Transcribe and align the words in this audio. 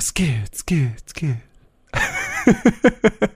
Skit, 0.00 0.54
skit, 0.54 1.08
skit. 1.08 1.36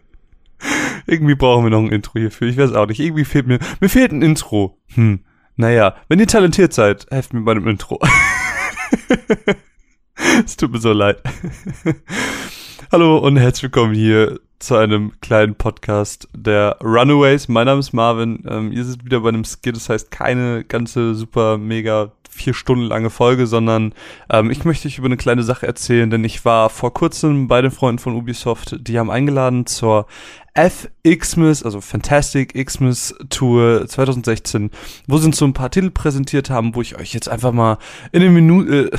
Irgendwie 1.07 1.35
brauchen 1.35 1.65
wir 1.65 1.71
noch 1.71 1.81
ein 1.81 1.91
Intro 1.91 2.19
hierfür. 2.19 2.49
Ich 2.49 2.59
weiß 2.59 2.75
auch 2.75 2.87
nicht. 2.87 3.01
Irgendwie 3.01 3.25
fehlt 3.25 3.47
mir, 3.47 3.61
mir 3.81 3.89
fehlt 3.89 4.13
ein 4.13 4.21
Intro. 4.21 4.79
Hm. 4.95 5.21
Naja, 5.57 5.97
wenn 6.09 6.21
ihr 6.21 6.27
talentiert 6.27 6.75
seid, 6.75 7.07
helft 7.11 7.33
mir 7.33 7.41
bei 7.41 7.55
dem 7.55 7.67
Intro. 7.67 7.99
es 10.45 10.57
tut 10.57 10.73
mir 10.73 10.81
so 10.81 10.93
leid. 10.93 11.23
Hallo 12.93 13.17
und 13.19 13.39
herzlich 13.39 13.65
willkommen 13.65 13.95
hier 13.95 14.41
zu 14.59 14.77
einem 14.77 15.13
kleinen 15.21 15.55
Podcast 15.55 16.29
der 16.35 16.77
Runaways. 16.83 17.49
Mein 17.49 17.67
Name 17.67 17.81
ist 17.81 17.93
Marvin. 17.93 18.45
Ähm, 18.47 18.73
ihr 18.73 18.85
seid 18.85 19.05
wieder 19.05 19.21
bei 19.21 19.31
einem 19.31 19.45
Skit, 19.45 19.75
das 19.75 19.89
heißt 19.89 20.11
keine 20.11 20.65
ganze 20.65 21.15
super 21.15 21.57
mega 21.57 22.13
vier 22.29 22.53
Stunden 22.53 22.85
lange 22.85 23.11
Folge, 23.11 23.47
sondern 23.47 23.95
ähm, 24.31 24.51
ich 24.51 24.65
möchte 24.65 24.89
euch 24.89 24.99
über 24.99 25.07
eine 25.07 25.17
kleine 25.17 25.43
Sache 25.43 25.67
erzählen, 25.67 26.11
denn 26.11 26.25
ich 26.25 26.45
war 26.45 26.69
vor 26.69 26.93
kurzem 26.93 27.49
bei 27.49 27.63
den 27.63 27.71
Freunden 27.71 28.01
von 28.01 28.17
Ubisoft, 28.17 28.77
die 28.81 28.99
haben 28.99 29.11
eingeladen 29.11 29.67
zur 29.67 30.07
FXmas, 30.57 31.65
also 31.65 31.81
Fantastic 31.81 32.55
Xmas 32.55 33.13
Tour 33.29 33.89
2016, 33.89 34.71
wo 35.09 35.19
sie 35.19 35.27
uns 35.27 35.39
so 35.39 35.45
ein 35.45 35.53
paar 35.53 35.71
Titel 35.71 35.91
präsentiert 35.91 36.49
haben, 36.49 36.77
wo 36.77 36.81
ich 36.81 36.97
euch 36.97 37.13
jetzt 37.13 37.29
einfach 37.29 37.53
mal 37.53 37.79
in 38.13 38.21
den 38.21 38.33
Minuten, 38.33 38.73
äh, 38.73 38.91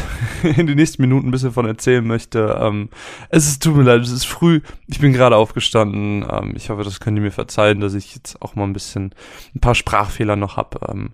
in 0.58 0.68
den 0.68 0.76
nächsten 0.76 1.02
Minuten 1.02 1.30
ein 1.30 1.32
bisschen 1.32 1.54
von 1.54 1.66
erzählen 1.66 2.06
möchte. 2.06 2.60
Ähm, 2.60 2.90
es 3.30 3.48
ist, 3.48 3.64
tut 3.64 3.78
mir 3.78 3.84
leid, 3.84 4.02
es 4.02 4.12
ist 4.12 4.26
früh, 4.26 4.60
ich 4.88 5.00
bin 5.00 5.14
gerade 5.14 5.38
aufgestanden. 5.38 6.26
Ähm, 6.30 6.54
ich 6.58 6.70
hoffe, 6.70 6.84
das 6.84 7.00
könnt 7.00 7.18
ihr 7.18 7.24
mir 7.24 7.32
verzeihen, 7.32 7.80
dass 7.80 7.94
ich 7.94 8.14
jetzt 8.16 8.42
auch 8.42 8.56
mal 8.56 8.66
ein 8.66 8.74
bisschen 8.74 9.16
ein 9.56 9.62
paar 9.62 9.76
Sprachfehler 9.76 10.36
noch 10.36 10.58
habe. 10.58 10.80
Ähm, 10.90 11.12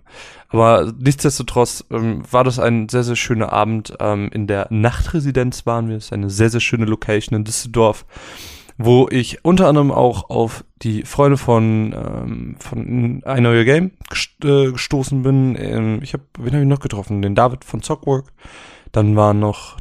aber 0.48 0.92
nichtsdestotrotz 0.98 1.84
ähm, 1.92 2.24
war 2.28 2.42
das 2.42 2.58
ein 2.58 2.88
sehr, 2.88 3.04
sehr 3.04 3.16
schöner 3.16 3.52
Abend. 3.52 3.94
Ähm, 4.00 4.28
in 4.32 4.48
der 4.48 4.66
Nachtresidenz 4.70 5.66
waren 5.66 5.88
wir. 5.88 5.98
Es 5.98 6.06
ist 6.06 6.12
eine 6.12 6.30
sehr, 6.30 6.50
sehr 6.50 6.60
schöne 6.60 6.86
Location 6.86 7.36
in 7.36 7.44
Düsseldorf 7.44 8.04
wo 8.84 9.08
ich 9.10 9.44
unter 9.44 9.68
anderem 9.68 9.90
auch 9.90 10.30
auf 10.30 10.64
die 10.82 11.02
Freunde 11.02 11.36
von, 11.36 11.94
ähm, 11.94 12.56
von 12.58 13.22
ein 13.24 13.42
neuer 13.42 13.64
Game 13.64 13.92
äh, 14.42 14.72
gestoßen 14.72 15.22
bin. 15.22 15.56
Ähm, 15.58 16.00
ich 16.02 16.12
habe, 16.12 16.24
wen 16.38 16.52
habe 16.52 16.62
ich 16.62 16.68
noch 16.68 16.80
getroffen? 16.80 17.22
Den 17.22 17.34
David 17.34 17.64
von 17.64 17.82
Zockwork. 17.82 18.32
Dann 18.90 19.16
waren 19.16 19.38
noch 19.38 19.78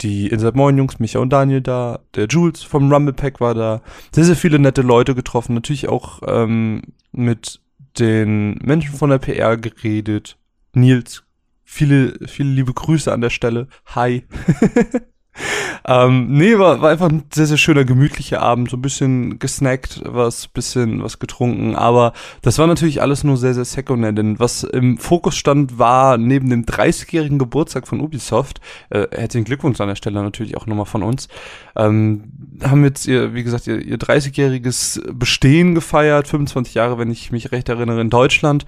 die 0.00 0.28
Inside 0.28 0.56
Moin 0.56 0.78
Jungs, 0.78 0.98
Micha 0.98 1.18
und 1.18 1.30
Daniel 1.30 1.60
da, 1.60 2.00
der 2.14 2.26
Jules 2.26 2.62
vom 2.62 2.92
Rumble 2.92 3.14
Pack 3.14 3.40
war 3.40 3.54
da. 3.54 3.82
Sehr, 4.12 4.24
sehr 4.24 4.36
viele 4.36 4.58
nette 4.58 4.82
Leute 4.82 5.14
getroffen. 5.14 5.54
Natürlich 5.54 5.88
auch 5.88 6.20
ähm, 6.26 6.82
mit 7.12 7.60
den 7.98 8.54
Menschen 8.62 8.94
von 8.94 9.10
der 9.10 9.18
PR 9.18 9.56
geredet. 9.56 10.38
Nils, 10.72 11.24
viele, 11.64 12.18
viele 12.26 12.50
liebe 12.50 12.72
Grüße 12.72 13.12
an 13.12 13.20
der 13.20 13.30
Stelle. 13.30 13.68
Hi. 13.86 14.24
ähm, 15.86 16.28
nee, 16.28 16.58
war, 16.58 16.80
war 16.80 16.90
einfach 16.90 17.08
ein 17.08 17.24
sehr, 17.32 17.46
sehr 17.46 17.56
schöner, 17.56 17.84
gemütlicher 17.84 18.42
Abend. 18.42 18.70
So 18.70 18.76
ein 18.76 18.82
bisschen 18.82 19.38
gesnackt, 19.38 20.02
was, 20.04 20.48
bisschen 20.48 21.02
was 21.02 21.18
getrunken. 21.18 21.74
Aber 21.74 22.12
das 22.42 22.58
war 22.58 22.66
natürlich 22.66 23.02
alles 23.02 23.24
nur 23.24 23.36
sehr, 23.36 23.54
sehr 23.54 23.64
sekundär. 23.64 24.12
Denn 24.12 24.38
was 24.38 24.64
im 24.64 24.98
Fokus 24.98 25.36
stand, 25.36 25.78
war 25.78 26.18
neben 26.18 26.50
dem 26.50 26.64
30-jährigen 26.64 27.38
Geburtstag 27.38 27.86
von 27.86 28.00
Ubisoft, 28.00 28.60
äh, 28.90 29.06
herzlichen 29.10 29.44
Glückwunsch 29.44 29.80
an 29.80 29.88
der 29.88 29.96
Stelle 29.96 30.22
natürlich 30.22 30.56
auch 30.56 30.66
nochmal 30.66 30.86
von 30.86 31.02
uns, 31.02 31.28
ähm, 31.76 32.32
haben 32.62 32.84
jetzt 32.84 33.06
ihr, 33.06 33.34
wie 33.34 33.44
gesagt, 33.44 33.66
ihr, 33.66 33.80
ihr 33.80 33.98
30-jähriges 33.98 35.12
Bestehen 35.12 35.74
gefeiert. 35.74 36.28
25 36.28 36.74
Jahre, 36.74 36.98
wenn 36.98 37.10
ich 37.10 37.32
mich 37.32 37.52
recht 37.52 37.68
erinnere, 37.68 38.00
in 38.00 38.10
Deutschland. 38.10 38.66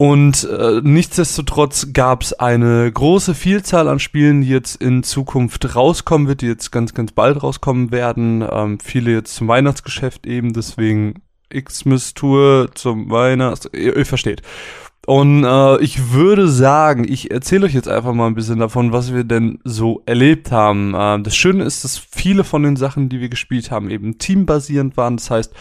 Und 0.00 0.44
äh, 0.44 0.80
nichtsdestotrotz 0.82 1.88
gab 1.92 2.22
es 2.22 2.32
eine 2.32 2.90
große 2.90 3.34
Vielzahl 3.34 3.86
an 3.86 3.98
Spielen, 3.98 4.40
die 4.40 4.48
jetzt 4.48 4.80
in 4.80 5.02
Zukunft 5.02 5.76
rauskommen 5.76 6.26
wird, 6.26 6.40
die 6.40 6.46
jetzt 6.46 6.70
ganz, 6.70 6.94
ganz 6.94 7.12
bald 7.12 7.42
rauskommen 7.42 7.92
werden. 7.92 8.42
Ähm, 8.50 8.78
viele 8.80 9.12
jetzt 9.12 9.34
zum 9.34 9.46
Weihnachtsgeschäft 9.48 10.26
eben, 10.26 10.54
deswegen 10.54 11.20
Xmas-Tour 11.50 12.70
zum 12.74 13.10
Weihnachts... 13.10 13.68
Ihr, 13.74 13.94
ihr 13.94 14.06
versteht. 14.06 14.40
Und 15.04 15.44
äh, 15.44 15.78
ich 15.82 16.12
würde 16.12 16.48
sagen, 16.48 17.04
ich 17.06 17.30
erzähle 17.30 17.66
euch 17.66 17.74
jetzt 17.74 17.88
einfach 17.88 18.14
mal 18.14 18.26
ein 18.26 18.34
bisschen 18.34 18.58
davon, 18.58 18.92
was 18.92 19.12
wir 19.12 19.24
denn 19.24 19.58
so 19.64 20.02
erlebt 20.06 20.50
haben. 20.50 20.94
Äh, 20.94 21.20
das 21.20 21.36
Schöne 21.36 21.64
ist, 21.64 21.84
dass 21.84 21.98
viele 21.98 22.44
von 22.44 22.62
den 22.62 22.76
Sachen, 22.76 23.10
die 23.10 23.20
wir 23.20 23.28
gespielt 23.28 23.70
haben, 23.70 23.90
eben 23.90 24.16
teambasierend 24.16 24.96
waren. 24.96 25.18
Das 25.18 25.30
heißt, 25.30 25.52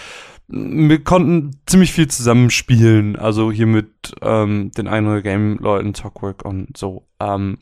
wir 0.51 1.03
konnten 1.03 1.51
ziemlich 1.67 1.93
viel 1.93 2.07
zusammenspielen, 2.07 3.15
also 3.15 3.51
hier 3.51 3.67
mit 3.67 4.15
ähm, 4.23 4.71
den 4.75 4.87
einen 4.87 5.21
Game-Leuten, 5.21 5.93
Talkwork 5.93 6.43
und 6.43 6.75
so. 6.75 7.05
Ähm, 7.19 7.59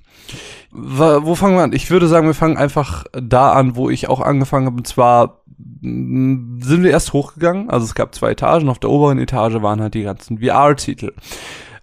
wo 0.72 1.36
fangen 1.36 1.58
wir 1.58 1.64
an? 1.64 1.74
Ich 1.74 1.92
würde 1.92 2.08
sagen, 2.08 2.28
wir 2.28 2.34
fangen 2.34 2.56
einfach 2.56 3.03
da 3.12 3.52
an, 3.52 3.76
wo 3.76 3.90
ich 3.90 4.08
auch 4.08 4.22
angefangen 4.22 4.68
habe. 4.68 4.78
Und 4.78 4.88
zwar 4.88 5.44
sind 5.81 6.84
wir 6.84 6.92
erst 6.92 7.12
hochgegangen. 7.12 7.70
Also 7.70 7.86
es 7.86 7.94
gab 7.96 8.16
zwei 8.16 8.31
Etagen. 8.31 8.70
Auf 8.70 8.80
der 8.80 8.90
oberen 8.90 9.20
Etage 9.20 9.62
waren 9.62 9.81
halt 9.81 9.94
die 9.94 10.03
ganzen 10.03 10.40
VR-Titel. 10.40 11.12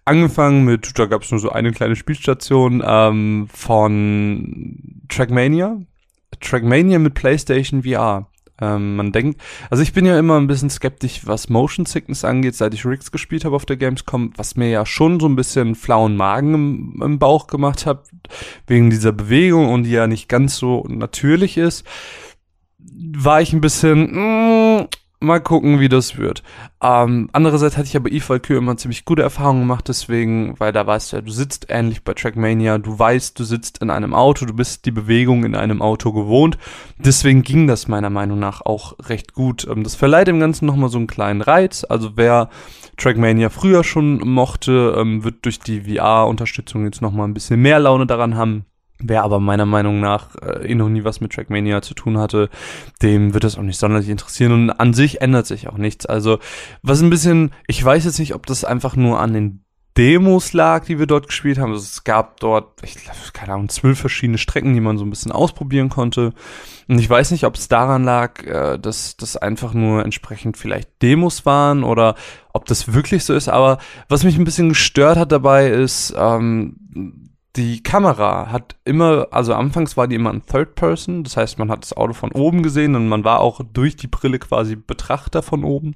Angefangen 0.06 0.64
mit, 0.64 0.98
da 0.98 1.04
gab 1.04 1.22
es 1.22 1.30
nur 1.30 1.40
so 1.40 1.50
eine 1.50 1.72
kleine 1.72 1.96
Spielstation 1.96 2.82
ähm, 2.86 3.46
von 3.52 5.02
Trackmania. 5.08 5.80
Trackmania 6.40 6.98
mit 6.98 7.14
PlayStation 7.14 7.82
VR. 7.82 8.26
Ähm, 8.60 8.94
man 8.94 9.10
denkt, 9.10 9.40
also 9.68 9.82
ich 9.82 9.92
bin 9.92 10.06
ja 10.06 10.16
immer 10.18 10.38
ein 10.38 10.46
bisschen 10.46 10.70
skeptisch, 10.70 11.22
was 11.24 11.48
Motion 11.48 11.86
Sickness 11.86 12.24
angeht, 12.24 12.54
seit 12.54 12.72
ich 12.72 12.86
Riggs 12.86 13.10
gespielt 13.10 13.44
habe 13.44 13.56
auf 13.56 13.66
der 13.66 13.76
Gamescom, 13.76 14.32
was 14.36 14.54
mir 14.54 14.68
ja 14.70 14.86
schon 14.86 15.18
so 15.18 15.26
ein 15.26 15.34
bisschen 15.34 15.74
flauen 15.74 16.16
Magen 16.16 16.54
im, 16.54 17.02
im 17.02 17.18
Bauch 17.18 17.48
gemacht 17.48 17.84
hat, 17.84 18.08
wegen 18.66 18.90
dieser 18.90 19.12
Bewegung 19.12 19.72
und 19.72 19.84
die 19.84 19.90
ja 19.90 20.06
nicht 20.06 20.28
ganz 20.28 20.56
so 20.56 20.84
natürlich 20.88 21.56
ist, 21.56 21.84
war 22.78 23.40
ich 23.42 23.52
ein 23.52 23.60
bisschen, 23.60 24.78
mm, 24.78 24.88
mal 25.24 25.40
gucken, 25.40 25.80
wie 25.80 25.88
das 25.88 26.16
wird. 26.16 26.42
Ähm, 26.82 27.28
andererseits 27.32 27.76
hatte 27.76 27.86
ich 27.86 27.96
aber 27.96 28.10
Eve 28.10 28.28
Valkyrie 28.28 28.58
immer 28.58 28.76
ziemlich 28.76 29.04
gute 29.04 29.22
Erfahrungen 29.22 29.60
gemacht, 29.60 29.88
deswegen, 29.88 30.58
weil 30.58 30.72
da 30.72 30.86
weißt 30.86 31.12
du 31.12 31.16
ja, 31.16 31.22
du 31.22 31.32
sitzt 31.32 31.66
ähnlich 31.68 32.04
bei 32.04 32.14
Trackmania, 32.14 32.78
du 32.78 32.98
weißt, 32.98 33.38
du 33.38 33.44
sitzt 33.44 33.78
in 33.78 33.90
einem 33.90 34.14
Auto, 34.14 34.46
du 34.46 34.54
bist 34.54 34.84
die 34.86 34.90
Bewegung 34.90 35.44
in 35.44 35.54
einem 35.54 35.82
Auto 35.82 36.12
gewohnt. 36.12 36.58
Deswegen 36.98 37.42
ging 37.42 37.66
das 37.66 37.88
meiner 37.88 38.10
Meinung 38.10 38.38
nach 38.38 38.60
auch 38.60 38.96
recht 39.08 39.32
gut. 39.32 39.66
Ähm, 39.68 39.82
das 39.82 39.94
verleiht 39.94 40.28
dem 40.28 40.40
Ganzen 40.40 40.66
nochmal 40.66 40.90
so 40.90 40.98
einen 40.98 41.06
kleinen 41.06 41.40
Reiz. 41.40 41.84
Also 41.88 42.12
wer 42.16 42.50
Trackmania 42.96 43.50
früher 43.50 43.84
schon 43.84 44.18
mochte, 44.28 44.94
ähm, 44.96 45.24
wird 45.24 45.44
durch 45.44 45.58
die 45.58 45.82
VR-Unterstützung 45.82 46.84
jetzt 46.84 47.02
nochmal 47.02 47.26
ein 47.26 47.34
bisschen 47.34 47.60
mehr 47.60 47.80
Laune 47.80 48.06
daran 48.06 48.36
haben. 48.36 48.66
Wer 49.00 49.24
aber 49.24 49.40
meiner 49.40 49.66
Meinung 49.66 50.00
nach 50.00 50.36
äh, 50.36 50.70
eh 50.70 50.74
noch 50.74 50.88
nie 50.88 51.04
was 51.04 51.20
mit 51.20 51.32
Trackmania 51.32 51.82
zu 51.82 51.94
tun 51.94 52.18
hatte, 52.18 52.48
dem 53.02 53.34
wird 53.34 53.44
das 53.44 53.58
auch 53.58 53.62
nicht 53.62 53.78
sonderlich 53.78 54.08
interessieren 54.08 54.52
und 54.52 54.70
an 54.70 54.94
sich 54.94 55.20
ändert 55.20 55.46
sich 55.46 55.68
auch 55.68 55.76
nichts. 55.76 56.06
Also, 56.06 56.38
was 56.82 57.02
ein 57.02 57.10
bisschen, 57.10 57.50
ich 57.66 57.84
weiß 57.84 58.04
jetzt 58.04 58.20
nicht, 58.20 58.34
ob 58.34 58.46
das 58.46 58.64
einfach 58.64 58.94
nur 58.94 59.20
an 59.20 59.32
den 59.32 59.64
Demos 59.96 60.52
lag, 60.52 60.86
die 60.86 60.98
wir 60.98 61.06
dort 61.06 61.28
gespielt 61.28 61.58
haben. 61.58 61.72
Also 61.72 61.84
es 61.84 62.02
gab 62.02 62.40
dort, 62.40 62.82
ich 62.82 62.96
glaube, 62.96 63.18
keine 63.32 63.52
Ahnung, 63.52 63.68
zwölf 63.68 63.98
verschiedene 63.98 64.38
Strecken, 64.38 64.74
die 64.74 64.80
man 64.80 64.98
so 64.98 65.04
ein 65.04 65.10
bisschen 65.10 65.30
ausprobieren 65.30 65.88
konnte. 65.88 66.32
Und 66.88 66.98
ich 66.98 67.08
weiß 67.08 67.30
nicht, 67.30 67.44
ob 67.44 67.54
es 67.54 67.68
daran 67.68 68.02
lag, 68.02 68.42
äh, 68.44 68.78
dass 68.78 69.16
das 69.16 69.36
einfach 69.36 69.72
nur 69.72 70.04
entsprechend 70.04 70.56
vielleicht 70.56 71.00
Demos 71.00 71.46
waren 71.46 71.84
oder 71.84 72.16
ob 72.52 72.64
das 72.66 72.92
wirklich 72.92 73.24
so 73.24 73.34
ist. 73.34 73.48
Aber 73.48 73.78
was 74.08 74.24
mich 74.24 74.36
ein 74.36 74.44
bisschen 74.44 74.68
gestört 74.68 75.16
hat 75.16 75.30
dabei 75.30 75.68
ist, 75.68 76.12
ähm, 76.16 77.33
die 77.56 77.82
Kamera 77.82 78.50
hat 78.50 78.74
immer, 78.84 79.28
also 79.30 79.54
anfangs 79.54 79.96
war 79.96 80.08
die 80.08 80.16
immer 80.16 80.32
ein 80.32 80.44
Third 80.44 80.74
Person, 80.74 81.22
das 81.22 81.36
heißt, 81.36 81.58
man 81.58 81.70
hat 81.70 81.82
das 81.82 81.96
Auto 81.96 82.12
von 82.12 82.32
oben 82.32 82.62
gesehen 82.64 82.96
und 82.96 83.08
man 83.08 83.22
war 83.22 83.40
auch 83.40 83.60
durch 83.72 83.94
die 83.94 84.08
Brille 84.08 84.40
quasi 84.40 84.74
Betrachter 84.74 85.42
von 85.42 85.62
oben. 85.62 85.94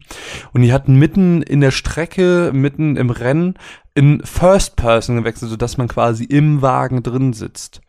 Und 0.53 0.63
die 0.63 0.73
hatten 0.73 0.97
mitten 0.97 1.43
in 1.43 1.61
der 1.61 1.73
Strecke, 1.73 2.53
mitten 2.55 2.97
im 2.97 3.11
Rennen, 3.11 3.55
in 3.99 4.25
First 4.25 4.77
Person 4.77 5.17
gewechselt, 5.17 5.51
sodass 5.51 5.77
man 5.77 5.89
quasi 5.89 6.23
im 6.23 6.63
Wagen 6.63 7.03
drin 7.03 7.33
sitzt. 7.33 7.81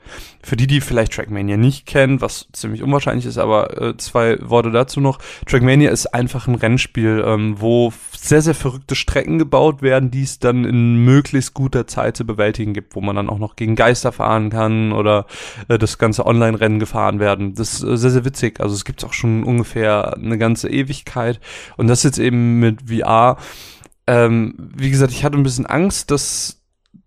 Für 0.41 0.55
die, 0.55 0.65
die 0.65 0.81
vielleicht 0.81 1.13
Trackmania 1.13 1.55
nicht 1.55 1.85
kennen, 1.85 2.19
was 2.19 2.47
ziemlich 2.51 2.81
unwahrscheinlich 2.81 3.27
ist, 3.27 3.37
aber 3.37 3.79
äh, 3.79 3.97
zwei 3.97 4.39
Worte 4.41 4.71
dazu 4.71 5.01
noch. 5.01 5.19
Trackmania 5.45 5.91
ist 5.91 6.07
einfach 6.07 6.47
ein 6.47 6.55
Rennspiel, 6.55 7.23
ähm, 7.23 7.61
wo 7.61 7.93
sehr, 8.17 8.41
sehr 8.41 8.55
verrückte 8.55 8.95
Strecken 8.95 9.37
gebaut 9.37 9.83
werden, 9.83 10.09
die 10.09 10.23
es 10.23 10.39
dann 10.39 10.65
in 10.65 11.05
möglichst 11.05 11.53
guter 11.53 11.85
Zeit 11.85 12.17
zu 12.17 12.25
bewältigen 12.25 12.73
gibt, 12.73 12.95
wo 12.95 13.01
man 13.01 13.15
dann 13.15 13.29
auch 13.29 13.37
noch 13.37 13.55
gegen 13.55 13.75
Geister 13.75 14.11
fahren 14.11 14.49
kann 14.49 14.93
oder 14.93 15.27
äh, 15.67 15.77
das 15.77 15.99
ganze 15.99 16.25
Online-Rennen 16.25 16.79
gefahren 16.79 17.19
werden. 17.19 17.53
Das 17.53 17.75
ist 17.75 17.83
äh, 17.83 17.97
sehr, 17.97 18.09
sehr 18.09 18.25
witzig. 18.25 18.59
Also 18.59 18.73
es 18.73 18.83
gibt 18.83 19.05
auch 19.05 19.13
schon 19.13 19.43
ungefähr 19.43 20.15
eine 20.15 20.39
ganze 20.39 20.69
Ewigkeit. 20.69 21.39
Und 21.77 21.85
das 21.85 22.01
jetzt 22.01 22.17
eben 22.17 22.59
mit 22.59 22.89
VR 22.89 23.37
ähm, 24.09 24.55
wie 24.75 24.89
gesagt, 24.89 25.11
ich 25.11 25.23
hatte 25.23 25.37
ein 25.37 25.43
bisschen 25.43 25.67
Angst, 25.67 26.09
dass 26.09 26.59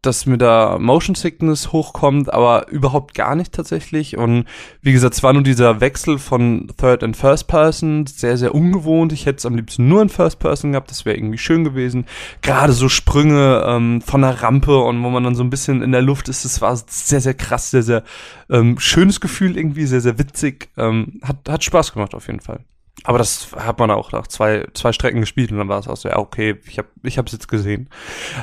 dass 0.02 0.26
mir 0.26 0.38
da 0.38 0.78
Motion 0.80 1.14
Sickness 1.14 1.70
hochkommt, 1.70 2.32
aber 2.32 2.68
überhaupt 2.68 3.14
gar 3.14 3.36
nicht 3.36 3.52
tatsächlich. 3.52 4.16
Und 4.16 4.46
wie 4.80 4.92
gesagt, 4.92 5.14
es 5.14 5.22
war 5.22 5.32
nur 5.32 5.44
dieser 5.44 5.80
Wechsel 5.80 6.18
von 6.18 6.72
Third 6.76 7.04
and 7.04 7.16
First 7.16 7.46
Person, 7.46 8.06
sehr, 8.06 8.36
sehr 8.36 8.52
ungewohnt. 8.52 9.12
Ich 9.12 9.26
hätte 9.26 9.38
es 9.38 9.46
am 9.46 9.54
liebsten 9.54 9.88
nur 9.88 10.02
in 10.02 10.08
First 10.08 10.40
Person 10.40 10.72
gehabt, 10.72 10.90
das 10.90 11.04
wäre 11.04 11.16
irgendwie 11.16 11.38
schön 11.38 11.62
gewesen. 11.62 12.06
Gerade 12.42 12.72
so 12.72 12.88
Sprünge 12.88 13.64
ähm, 13.64 14.00
von 14.00 14.22
der 14.22 14.42
Rampe 14.42 14.76
und 14.78 15.02
wo 15.04 15.10
man 15.10 15.22
dann 15.22 15.36
so 15.36 15.44
ein 15.44 15.50
bisschen 15.50 15.82
in 15.82 15.92
der 15.92 16.02
Luft 16.02 16.28
ist, 16.28 16.44
das 16.44 16.60
war 16.60 16.76
sehr, 16.76 17.20
sehr 17.20 17.34
krass, 17.34 17.70
sehr, 17.70 17.84
sehr 17.84 18.02
ähm, 18.50 18.80
schönes 18.80 19.20
Gefühl 19.20 19.56
irgendwie, 19.56 19.86
sehr, 19.86 20.00
sehr 20.00 20.18
witzig. 20.18 20.68
Ähm, 20.76 21.20
hat, 21.22 21.48
hat 21.48 21.62
Spaß 21.62 21.92
gemacht 21.92 22.14
auf 22.14 22.26
jeden 22.26 22.40
Fall. 22.40 22.64
Aber 23.04 23.18
das 23.18 23.48
hat 23.56 23.78
man 23.78 23.90
auch 23.90 24.12
nach 24.12 24.26
zwei, 24.28 24.66
zwei 24.74 24.92
Strecken 24.92 25.20
gespielt 25.20 25.50
und 25.50 25.58
dann 25.58 25.68
war 25.68 25.80
es 25.80 25.88
auch 25.88 25.96
so, 25.96 26.08
ja, 26.08 26.18
okay, 26.18 26.56
ich 26.66 26.78
habe 26.78 26.88
ich 27.02 27.18
hab's 27.18 27.32
jetzt 27.32 27.48
gesehen. 27.48 27.88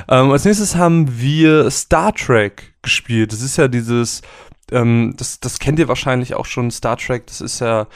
Ähm, 0.08 0.30
als 0.30 0.44
nächstes 0.44 0.76
haben 0.76 1.20
wir 1.20 1.70
Star 1.70 2.14
Trek 2.14 2.74
gespielt. 2.82 3.32
Das 3.32 3.40
ist 3.40 3.56
ja 3.56 3.68
dieses, 3.68 4.20
ähm, 4.70 5.14
das, 5.16 5.40
das 5.40 5.58
kennt 5.58 5.78
ihr 5.78 5.88
wahrscheinlich 5.88 6.34
auch 6.34 6.46
schon, 6.46 6.70
Star 6.70 6.96
Trek, 6.98 7.26
das 7.26 7.40
ist 7.40 7.60
ja, 7.60 7.86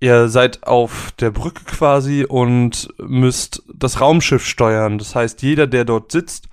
ihr 0.00 0.28
seid 0.28 0.64
auf 0.64 1.12
der 1.18 1.30
Brücke 1.30 1.64
quasi 1.64 2.26
und 2.28 2.88
müsst 2.98 3.62
das 3.72 4.00
Raumschiff 4.00 4.44
steuern. 4.44 4.98
Das 4.98 5.14
heißt, 5.14 5.40
jeder, 5.42 5.66
der 5.66 5.84
dort 5.84 6.12
sitzt, 6.12 6.48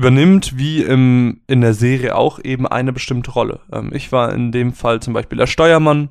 übernimmt 0.00 0.56
wie 0.56 0.82
im, 0.82 1.42
in 1.46 1.60
der 1.60 1.74
Serie 1.74 2.16
auch 2.16 2.38
eben 2.42 2.66
eine 2.66 2.90
bestimmte 2.90 3.32
Rolle. 3.32 3.60
Ähm, 3.70 3.90
ich 3.92 4.12
war 4.12 4.32
in 4.32 4.50
dem 4.50 4.72
Fall 4.72 5.00
zum 5.00 5.12
Beispiel 5.12 5.36
der 5.36 5.46
Steuermann, 5.46 6.08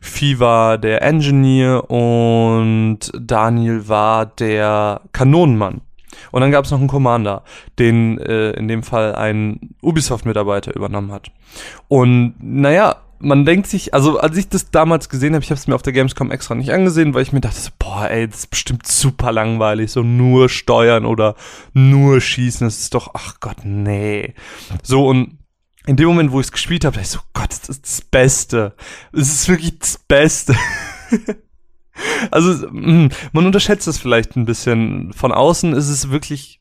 Vieh 0.00 0.40
war 0.40 0.76
der 0.76 1.02
Engineer 1.02 1.88
und 1.88 2.98
Daniel 3.16 3.86
war 3.86 4.26
der 4.26 5.02
Kanonenmann. 5.12 5.82
Und 6.32 6.40
dann 6.40 6.50
gab 6.50 6.64
es 6.64 6.72
noch 6.72 6.80
einen 6.80 6.88
Commander, 6.88 7.44
den 7.78 8.18
äh, 8.18 8.50
in 8.50 8.66
dem 8.66 8.82
Fall 8.82 9.14
ein 9.14 9.76
Ubisoft-Mitarbeiter 9.82 10.74
übernommen 10.74 11.12
hat. 11.12 11.30
Und 11.86 12.34
naja, 12.40 12.96
man 13.20 13.44
denkt 13.44 13.66
sich, 13.66 13.94
also 13.94 14.18
als 14.18 14.36
ich 14.36 14.48
das 14.48 14.70
damals 14.70 15.08
gesehen 15.08 15.34
habe, 15.34 15.44
ich 15.44 15.50
habe 15.50 15.58
es 15.58 15.66
mir 15.66 15.74
auf 15.74 15.82
der 15.82 15.92
Gamescom 15.92 16.30
extra 16.30 16.54
nicht 16.54 16.70
angesehen, 16.70 17.14
weil 17.14 17.22
ich 17.22 17.32
mir 17.32 17.40
dachte, 17.40 17.58
boah, 17.78 18.08
ey, 18.08 18.28
das 18.28 18.40
ist 18.40 18.50
bestimmt 18.50 18.86
super 18.86 19.32
langweilig, 19.32 19.90
so 19.90 20.02
nur 20.02 20.48
steuern 20.48 21.04
oder 21.04 21.34
nur 21.72 22.20
schießen, 22.20 22.66
das 22.66 22.80
ist 22.80 22.94
doch, 22.94 23.10
ach 23.14 23.40
Gott, 23.40 23.64
nee. 23.64 24.34
So 24.82 25.06
und 25.06 25.38
in 25.86 25.96
dem 25.96 26.08
Moment, 26.08 26.32
wo 26.32 26.40
ich 26.40 26.46
es 26.46 26.52
gespielt 26.52 26.84
habe, 26.84 26.96
dachte 26.96 27.06
ich 27.06 27.12
so, 27.12 27.20
Gott, 27.32 27.50
das 27.50 27.68
ist 27.68 27.84
das 27.84 28.00
Beste. 28.02 28.74
Es 29.12 29.32
ist 29.32 29.48
wirklich 29.48 29.78
das 29.78 29.96
Beste. 29.96 30.54
also 32.30 32.68
mm, 32.70 33.08
man 33.32 33.46
unterschätzt 33.46 33.88
es 33.88 33.98
vielleicht 33.98 34.36
ein 34.36 34.44
bisschen. 34.44 35.14
Von 35.14 35.32
außen 35.32 35.72
ist 35.72 35.88
es 35.88 36.10
wirklich 36.10 36.60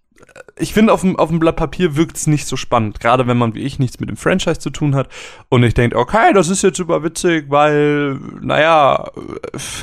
ich 0.57 0.73
finde, 0.73 0.93
auf 0.93 1.01
dem, 1.01 1.15
auf 1.17 1.29
dem 1.29 1.39
Blatt 1.39 1.55
Papier 1.55 1.95
wirkt 1.95 2.17
es 2.17 2.27
nicht 2.27 2.47
so 2.47 2.55
spannend. 2.55 2.99
Gerade 2.99 3.27
wenn 3.27 3.37
man 3.37 3.53
wie 3.53 3.63
ich 3.63 3.79
nichts 3.79 3.99
mit 3.99 4.09
dem 4.09 4.17
Franchise 4.17 4.59
zu 4.59 4.69
tun 4.69 4.95
hat. 4.95 5.09
Und 5.49 5.63
ich 5.63 5.73
denke, 5.73 5.97
okay, 5.97 6.33
das 6.33 6.49
ist 6.49 6.63
jetzt 6.63 6.77
super 6.77 7.03
witzig, 7.03 7.45
weil, 7.49 8.19
naja, 8.41 9.11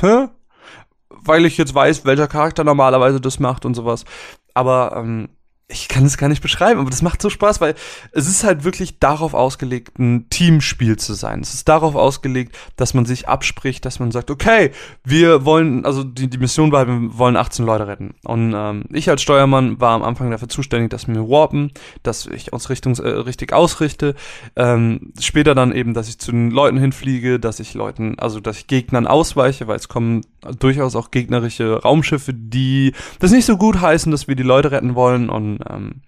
äh, 0.01 0.27
weil 1.09 1.45
ich 1.45 1.57
jetzt 1.57 1.73
weiß, 1.73 2.05
welcher 2.05 2.27
Charakter 2.27 2.63
normalerweise 2.63 3.21
das 3.21 3.39
macht 3.39 3.65
und 3.65 3.73
sowas. 3.73 4.05
Aber 4.53 4.93
ähm, 4.95 5.29
ich 5.67 5.87
kann 5.87 6.05
es 6.05 6.17
gar 6.17 6.29
nicht 6.29 6.43
beschreiben, 6.43 6.79
aber 6.79 6.91
das 6.91 7.01
macht 7.01 7.23
so 7.23 7.31
Spaß, 7.31 7.59
weil 7.59 7.73
es 8.11 8.27
ist 8.27 8.43
halt 8.43 8.63
wirklich 8.63 8.99
darauf 8.99 9.33
ausgelegt, 9.33 9.97
ein 9.97 10.29
Teamspiel 10.29 10.97
zu 10.97 11.15
sein. 11.15 11.41
Es 11.41 11.55
ist 11.55 11.67
darauf 11.67 11.95
ausgelegt, 11.95 12.55
dass 12.75 12.93
man 12.93 13.05
sich 13.05 13.27
abspricht, 13.27 13.83
dass 13.83 13.99
man 13.99 14.11
sagt, 14.11 14.29
okay, 14.29 14.71
wir 15.03 15.43
wollen, 15.43 15.83
also 15.83 16.03
die, 16.03 16.29
die 16.29 16.37
Mission 16.37 16.71
war, 16.71 16.87
wir 16.87 17.17
wollen 17.17 17.35
18 17.35 17.65
Leute 17.65 17.87
retten. 17.87 18.13
Und 18.23 18.53
ähm, 18.55 18.83
ich 18.91 19.09
als 19.09 19.23
Steuermann 19.23 19.81
war 19.81 19.93
am 19.93 20.03
Anfang 20.03 20.29
dafür 20.29 20.49
zuständig, 20.49 20.91
dass 20.91 21.07
wir 21.07 21.15
warpen, 21.15 21.71
dass 22.03 22.27
ich 22.27 22.53
uns 22.53 22.69
Richtungs, 22.69 22.99
äh, 22.99 23.07
richtig 23.07 23.51
ausrichte. 23.51 24.13
Ähm, 24.55 25.13
später 25.19 25.55
dann 25.55 25.71
eben, 25.71 25.95
dass 25.95 26.09
ich 26.09 26.19
zu 26.19 26.31
den 26.31 26.51
Leuten 26.51 26.77
hinfliege, 26.77 27.39
dass 27.39 27.59
ich 27.59 27.73
Leuten, 27.73 28.19
also 28.19 28.39
dass 28.39 28.59
ich 28.59 28.67
Gegnern 28.67 29.07
ausweiche, 29.07 29.67
weil 29.67 29.77
es 29.77 29.87
kommen 29.87 30.21
durchaus 30.59 30.95
auch 30.95 31.09
gegnerische 31.09 31.81
Raumschiffe, 31.81 32.35
die 32.35 32.93
das 33.17 33.31
nicht 33.31 33.45
so 33.45 33.57
gut 33.57 33.81
heißen, 33.81 34.11
dass 34.11 34.27
wir 34.27 34.35
die 34.35 34.43
Leute 34.43 34.69
retten 34.71 34.93
wollen 34.93 35.29
und 35.29 35.54
ähm, 35.69 36.01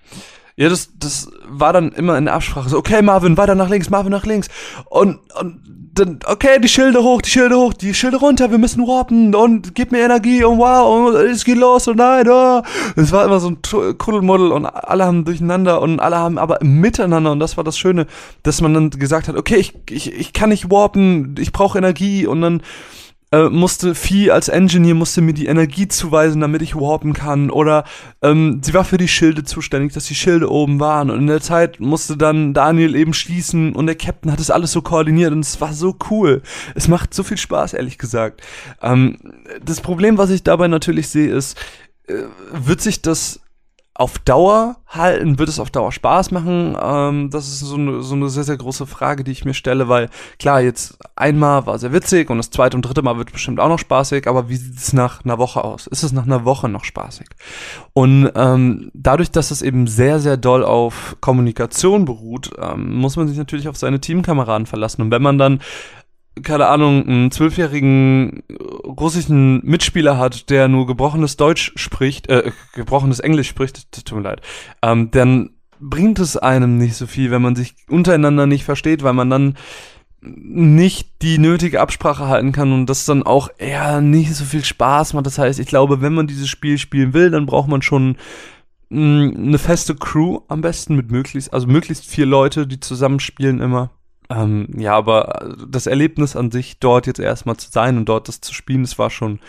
ja, 0.56 0.70
das, 0.70 0.90
das 0.98 1.30
war 1.48 1.72
dann 1.72 1.92
immer 1.92 2.18
in 2.18 2.26
der 2.26 2.34
Absprache 2.34 2.70
so, 2.70 2.78
okay, 2.78 3.04
Marvin, 3.04 3.38
weiter 3.38 3.54
nach 3.54 3.70
links, 3.70 3.92
Marvin 3.92 4.12
nach 4.12 4.26
links. 4.26 4.48
Und, 4.90 5.20
und 5.40 5.62
dann, 5.94 6.20
okay, 6.26 6.60
die 6.60 6.68
Schilde 6.68 7.04
hoch, 7.04 7.22
die 7.22 7.30
Schilde 7.30 7.58
hoch, 7.58 7.74
die 7.74 7.94
Schilde 7.94 8.18
runter, 8.18 8.50
wir 8.50 8.58
müssen 8.58 8.88
warpen 8.88 9.36
und 9.36 9.76
gib 9.76 9.92
mir 9.92 10.00
Energie 10.00 10.44
und 10.44 10.58
wow, 10.58 11.10
und 11.10 11.16
es 11.16 11.46
geht 11.46 11.58
los 11.58 11.88
und 11.88 11.98
nein, 11.98 12.28
oh. 12.28 12.62
Es 12.96 13.12
war 13.12 13.26
immer 13.26 13.40
so 13.40 13.50
ein 13.50 13.62
Kuddelmuddel 13.62 14.52
und 14.52 14.66
alle 14.66 15.06
haben 15.06 15.26
durcheinander 15.26 15.82
und 15.82 16.00
alle 16.00 16.18
haben 16.18 16.38
aber 16.38 16.58
miteinander 16.62 17.32
und 17.32 17.40
das 17.40 17.58
war 17.58 17.64
das 17.64 17.78
Schöne, 17.78 18.08
dass 18.44 18.62
man 18.62 18.74
dann 18.74 18.90
gesagt 18.90 19.28
hat, 19.28 19.36
okay, 19.36 19.58
ich, 19.58 19.76
ich, 19.90 20.12
ich 20.12 20.34
kann 20.34 20.50
nicht 20.50 20.72
warpen, 20.72 21.36
ich 21.40 21.52
brauche 21.52 21.78
Energie 21.78 22.26
und 22.26 22.42
dann 22.42 22.62
äh, 23.32 23.50
musste 23.50 23.94
Vieh 23.94 24.32
als 24.32 24.48
Engineer 24.48 24.96
musste 24.96 25.22
mir 25.22 25.34
die 25.34 25.48
Energie 25.48 25.88
zuweisen, 25.88 26.40
damit 26.40 26.62
ich 26.62 26.76
warpen 26.76 27.14
kann. 27.14 27.50
Oder 27.50 27.84
ähm, 28.22 28.62
sie 28.64 28.74
war 28.74 28.86
für 28.86 28.98
die 28.98 29.08
Schilde 29.08 29.44
zuständig, 29.44 29.94
dass 29.94 30.06
die 30.06 30.16
Schilde 30.16 30.50
oben 30.50 30.80
waren. 30.80 31.10
Und 31.10 31.20
in 31.20 31.28
der 31.28 31.42
Zeit 31.42 31.80
musste 31.80 32.16
dann 32.16 32.54
Daniel 32.54 32.96
eben 32.96 33.14
schließen 33.14 33.74
und 33.74 33.88
der 33.88 33.96
Captain 33.96 34.32
hat 34.32 34.40
das 34.40 34.52
alles 34.52 34.72
so 34.72 34.82
koordiniert 34.82 35.34
und 35.34 35.40
es 35.40 35.60
war 35.60 35.74
so 35.74 35.98
cool. 36.10 36.42
Es 36.76 36.88
macht 36.88 37.14
so 37.14 37.24
viel 37.24 37.38
Spaß, 37.38 37.74
ehrlich 37.74 37.98
gesagt. 37.98 38.42
Ähm, 38.82 39.18
das 39.64 39.82
Problem, 39.82 40.18
was 40.18 40.30
ich 40.30 40.44
dabei 40.44 40.68
natürlich 40.68 41.10
sehe, 41.10 41.34
ist, 41.34 41.58
äh, 42.08 42.24
wird 42.52 42.82
sich 42.82 43.02
das 43.02 43.42
auf 43.98 44.20
Dauer 44.20 44.78
halten? 44.86 45.40
Wird 45.40 45.50
es 45.50 45.60
auf 45.60 45.72
Dauer 45.72 45.92
Spaß 45.92 46.30
machen? 46.32 46.78
Ähm, 46.80 47.30
das 47.32 47.48
ist 47.48 47.62
so 47.62 47.76
eine, 47.76 48.04
so 48.04 48.14
eine 48.14 48.30
sehr, 48.30 48.44
sehr 48.44 48.58
große 48.58 48.86
Frage, 48.86 49.24
die 49.24 49.32
ich 49.32 49.44
mir 49.44 49.56
stelle, 49.56 49.90
weil 49.90 50.10
klar, 50.38 50.62
jetzt 50.62 51.00
einmal 51.16 51.66
war 51.66 51.80
sehr 51.80 51.94
witzig 51.94 52.30
und 52.30 52.38
das 52.38 52.52
zweite 52.52 52.78
und 52.78 52.84
dritte 52.84 53.02
Mal 53.02 53.18
wird 53.18 53.32
bestimmt 53.32 53.60
auch 53.60 53.70
noch 53.70 53.80
spaßig, 53.80 54.28
aber 54.28 54.50
wie 54.50 54.56
sieht 54.56 54.78
es 54.78 54.94
nach 54.94 55.26
einer 55.26 55.40
Woche 55.40 55.64
aus? 55.64 55.88
Ist 55.88 56.04
es 56.04 56.12
nach 56.12 56.26
einer 56.26 56.46
Woche 56.46 56.70
noch 56.70 56.84
spaßig? 56.84 57.28
Und 57.94 58.32
ähm, 58.36 58.92
dadurch, 58.94 59.32
dass 59.32 59.50
es 59.50 59.64
eben 59.64 59.88
sehr, 59.88 60.20
sehr 60.20 60.38
doll 60.38 60.64
auf 60.64 61.18
Kommunikation 61.20 62.06
beruht, 62.06 62.52
ähm, 62.62 62.96
muss 62.98 63.16
man 63.16 63.28
sich 63.28 63.38
natürlich 63.38 63.68
auf 63.68 63.78
seine 63.78 64.00
Teamkameraden 64.00 64.68
verlassen. 64.68 65.02
Und 65.02 65.12
wenn 65.12 65.24
man 65.24 65.40
dann 65.40 65.60
keine 66.44 66.68
Ahnung, 66.68 67.07
einen 67.07 67.31
zwölfjährigen 67.31 68.44
russischen 68.84 69.66
Mitspieler 69.66 70.18
hat, 70.18 70.50
der 70.50 70.68
nur 70.68 70.88
gebrochenes 70.88 71.38
Deutsch 71.38 71.74
spricht, 71.75 72.30
äh, 72.30 72.51
gebrochenes 72.74 73.19
Englisch 73.19 73.48
spricht, 73.48 73.92
tut 73.92 74.18
mir 74.18 74.24
leid, 74.24 74.42
ähm, 74.81 75.12
dann 75.12 75.51
bringt 75.80 76.19
es 76.19 76.38
einem 76.38 76.78
nicht 76.78 76.95
so 76.95 77.07
viel, 77.07 77.31
wenn 77.31 77.42
man 77.42 77.56
sich 77.56 77.75
untereinander 77.89 78.48
nicht 78.48 78.63
versteht, 78.63 79.04
weil 79.04 79.13
man 79.13 79.30
dann 79.30 79.56
nicht 80.22 81.22
die 81.22 81.38
nötige 81.38 81.80
Absprache 81.80 82.28
halten 82.28 82.51
kann 82.51 82.74
und 82.74 82.88
das 82.88 83.06
dann 83.06 83.24
auch 83.24 83.50
eher 83.57 84.01
nicht 84.01 84.33
so 84.33 84.45
viel 84.45 84.63
Spaß 84.63 85.13
macht. 85.13 85.25
Das 85.28 85.38
heißt, 85.38 85.60
ich 85.60 85.68
glaube, 85.68 86.01
wenn 86.01 86.13
man 86.13 86.28
dieses 86.28 86.50
Spiel 86.50 86.78
spielen 86.78 87.13
will, 87.13 87.30
dann 87.30 87.45
braucht 87.45 87.68
man 87.68 87.81
schon 87.83 88.18
mh, 88.90 89.36
eine 89.38 89.57
feste 89.57 89.95
Crew 89.95 90.40
am 90.48 90.62
besten 90.62 90.95
mit 90.95 91.12
möglichst, 91.12 91.54
also 91.54 91.68
möglichst 91.68 92.06
vier 92.06 92.25
Leute, 92.25 92.66
die 92.68 92.80
zusammenspielen 92.80 93.62
immer. 93.62 93.92
Ähm, 94.30 94.68
ja, 94.78 94.94
aber 94.94 95.56
das 95.68 95.88
Erlebnis 95.88 96.36
an 96.36 96.52
sich, 96.52 96.80
dort 96.80 97.08
jetzt 97.08 97.19
erstmal 97.19 97.57
zu 97.57 97.69
sein 97.72 97.98
und 97.98 98.06
dort 98.06 98.28
das 98.28 98.42
zu 98.42 98.54
spielen, 98.54 98.81
das 98.81 99.00
war 99.00 99.10
schon 99.10 99.40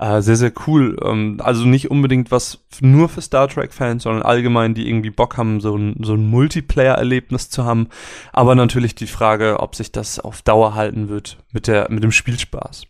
äh, 0.00 0.22
sehr, 0.22 0.36
sehr 0.36 0.52
cool. 0.66 0.96
Ähm, 1.04 1.38
also 1.42 1.66
nicht 1.66 1.90
unbedingt 1.90 2.30
was 2.30 2.58
nur 2.80 3.08
für 3.08 3.20
Star 3.20 3.48
Trek-Fans, 3.48 4.04
sondern 4.04 4.22
allgemein, 4.22 4.74
die 4.74 4.88
irgendwie 4.88 5.10
Bock 5.10 5.36
haben, 5.36 5.60
so 5.60 5.76
ein, 5.76 5.96
so 6.02 6.14
ein 6.14 6.26
Multiplayer-Erlebnis 6.26 7.50
zu 7.50 7.64
haben. 7.64 7.88
Aber 8.32 8.54
natürlich 8.54 8.94
die 8.94 9.06
Frage, 9.06 9.60
ob 9.60 9.74
sich 9.74 9.92
das 9.92 10.18
auf 10.18 10.42
Dauer 10.42 10.74
halten 10.74 11.08
wird 11.08 11.36
mit, 11.52 11.66
der, 11.66 11.90
mit 11.90 12.02
dem 12.02 12.12
Spielspaß. 12.12 12.84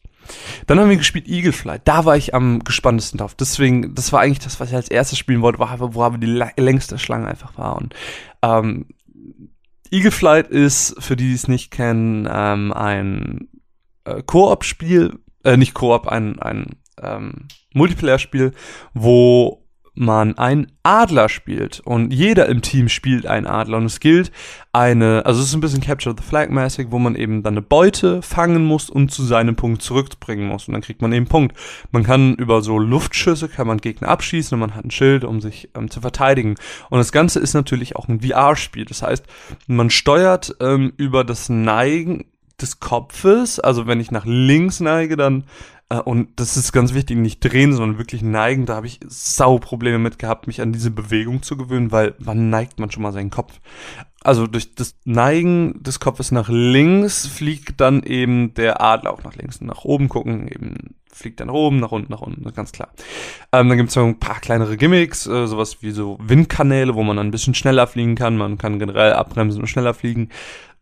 Dann 0.68 0.78
haben 0.78 0.90
wir 0.90 0.96
gespielt 0.96 1.26
Eagle 1.26 1.52
Flight. 1.52 1.82
Da 1.86 2.04
war 2.04 2.16
ich 2.16 2.34
am 2.34 2.62
gespanntesten 2.62 3.18
drauf. 3.18 3.34
Deswegen, 3.34 3.94
das 3.96 4.12
war 4.12 4.20
eigentlich 4.20 4.38
das, 4.38 4.60
was 4.60 4.68
ich 4.68 4.76
als 4.76 4.88
erstes 4.88 5.18
spielen 5.18 5.42
wollte, 5.42 5.58
wo 5.58 6.02
aber 6.02 6.18
die 6.18 6.44
längste 6.56 6.98
Schlange 6.98 7.26
einfach 7.26 7.58
war. 7.58 7.76
Und 7.76 7.94
ähm, 8.42 8.86
Eagle 9.90 10.10
Flight 10.10 10.48
ist, 10.48 10.94
für 10.98 11.16
die, 11.16 11.28
die 11.28 11.34
es 11.34 11.48
nicht 11.48 11.70
kennen, 11.70 12.28
ähm, 12.30 12.72
ein 12.72 13.48
äh, 14.04 14.22
Koop-Spiel, 14.22 15.18
äh, 15.44 15.56
nicht 15.56 15.74
Koop, 15.74 16.06
ein, 16.06 16.38
ein 16.38 16.66
ähm, 17.02 17.48
Multiplayer-Spiel, 17.74 18.52
wo 18.94 19.66
man 19.94 20.38
ein 20.38 20.72
Adler 20.82 21.28
spielt 21.28 21.80
und 21.80 22.12
jeder 22.12 22.46
im 22.46 22.62
Team 22.62 22.88
spielt 22.88 23.26
einen 23.26 23.46
Adler 23.46 23.78
und 23.78 23.86
es 23.86 24.00
gilt 24.00 24.30
eine, 24.72 25.26
also 25.26 25.40
es 25.40 25.48
ist 25.48 25.54
ein 25.54 25.60
bisschen 25.60 25.80
Capture 25.80 26.14
the 26.16 26.22
Flag 26.22 26.48
mäßig, 26.48 26.88
wo 26.90 26.98
man 26.98 27.16
eben 27.16 27.42
dann 27.42 27.54
eine 27.54 27.62
Beute 27.62 28.22
fangen 28.22 28.64
muss 28.64 28.88
und 28.88 29.10
zu 29.10 29.22
seinem 29.22 29.56
Punkt 29.56 29.82
zurückbringen 29.82 30.48
muss 30.48 30.68
und 30.68 30.74
dann 30.74 30.82
kriegt 30.82 31.02
man 31.02 31.12
eben 31.12 31.26
Punkt. 31.26 31.56
Man 31.90 32.04
kann 32.04 32.34
über 32.34 32.62
so 32.62 32.78
Luftschüsse 32.78 33.48
kann 33.48 33.66
man 33.66 33.78
Gegner 33.78 34.08
abschießen 34.08 34.54
und 34.54 34.60
man 34.60 34.74
hat 34.74 34.84
ein 34.84 34.90
Schild, 34.90 35.24
um 35.24 35.40
sich 35.40 35.70
ähm, 35.74 35.90
zu 35.90 36.00
verteidigen. 36.00 36.54
Und 36.88 36.98
das 36.98 37.12
Ganze 37.12 37.40
ist 37.40 37.54
natürlich 37.54 37.96
auch 37.96 38.08
ein 38.08 38.20
VR-Spiel, 38.20 38.84
das 38.84 39.02
heißt, 39.02 39.24
man 39.66 39.90
steuert 39.90 40.56
ähm, 40.60 40.92
über 40.96 41.24
das 41.24 41.48
Neigen 41.48 42.26
des 42.60 42.80
Kopfes. 42.80 43.58
Also 43.58 43.86
wenn 43.86 44.00
ich 44.00 44.10
nach 44.10 44.26
links 44.26 44.80
neige, 44.80 45.16
dann 45.16 45.44
und 45.98 46.28
das 46.36 46.56
ist 46.56 46.72
ganz 46.72 46.94
wichtig, 46.94 47.16
nicht 47.16 47.40
drehen, 47.40 47.72
sondern 47.72 47.98
wirklich 47.98 48.22
neigen. 48.22 48.64
Da 48.64 48.76
habe 48.76 48.86
ich 48.86 49.00
sau 49.08 49.58
Probleme 49.58 49.98
mit 49.98 50.18
gehabt, 50.20 50.46
mich 50.46 50.60
an 50.60 50.72
diese 50.72 50.90
Bewegung 50.90 51.42
zu 51.42 51.56
gewöhnen, 51.56 51.90
weil 51.90 52.14
wann 52.18 52.48
neigt 52.48 52.78
man 52.78 52.90
schon 52.90 53.02
mal 53.02 53.12
seinen 53.12 53.30
Kopf? 53.30 53.60
Also 54.22 54.46
durch 54.46 54.74
das 54.74 54.96
Neigen 55.04 55.82
des 55.82 55.98
Kopfes 55.98 56.30
nach 56.30 56.48
links 56.48 57.26
fliegt 57.26 57.80
dann 57.80 58.02
eben 58.02 58.54
der 58.54 58.80
Adler 58.80 59.12
auch 59.12 59.24
nach 59.24 59.34
links. 59.34 59.60
Nach 59.62 59.84
oben 59.84 60.08
gucken, 60.08 60.46
eben 60.46 60.94
fliegt 61.12 61.40
dann 61.40 61.48
nach 61.48 61.54
oben, 61.54 61.80
nach 61.80 61.90
unten, 61.90 62.12
nach 62.12 62.20
unten, 62.20 62.52
ganz 62.52 62.70
klar. 62.70 62.90
Ähm, 63.52 63.68
dann 63.68 63.78
gibt 63.78 63.90
es 63.90 63.96
ein 63.96 64.18
paar 64.20 64.40
kleinere 64.40 64.76
Gimmicks, 64.76 65.26
äh, 65.26 65.46
sowas 65.46 65.82
wie 65.82 65.90
so 65.90 66.18
Windkanäle, 66.22 66.94
wo 66.94 67.02
man 67.02 67.16
dann 67.16 67.28
ein 67.28 67.32
bisschen 67.32 67.54
schneller 67.54 67.86
fliegen 67.86 68.14
kann. 68.14 68.36
Man 68.36 68.58
kann 68.58 68.78
generell 68.78 69.14
abbremsen 69.14 69.60
und 69.60 69.66
schneller 69.66 69.94
fliegen. 69.94 70.28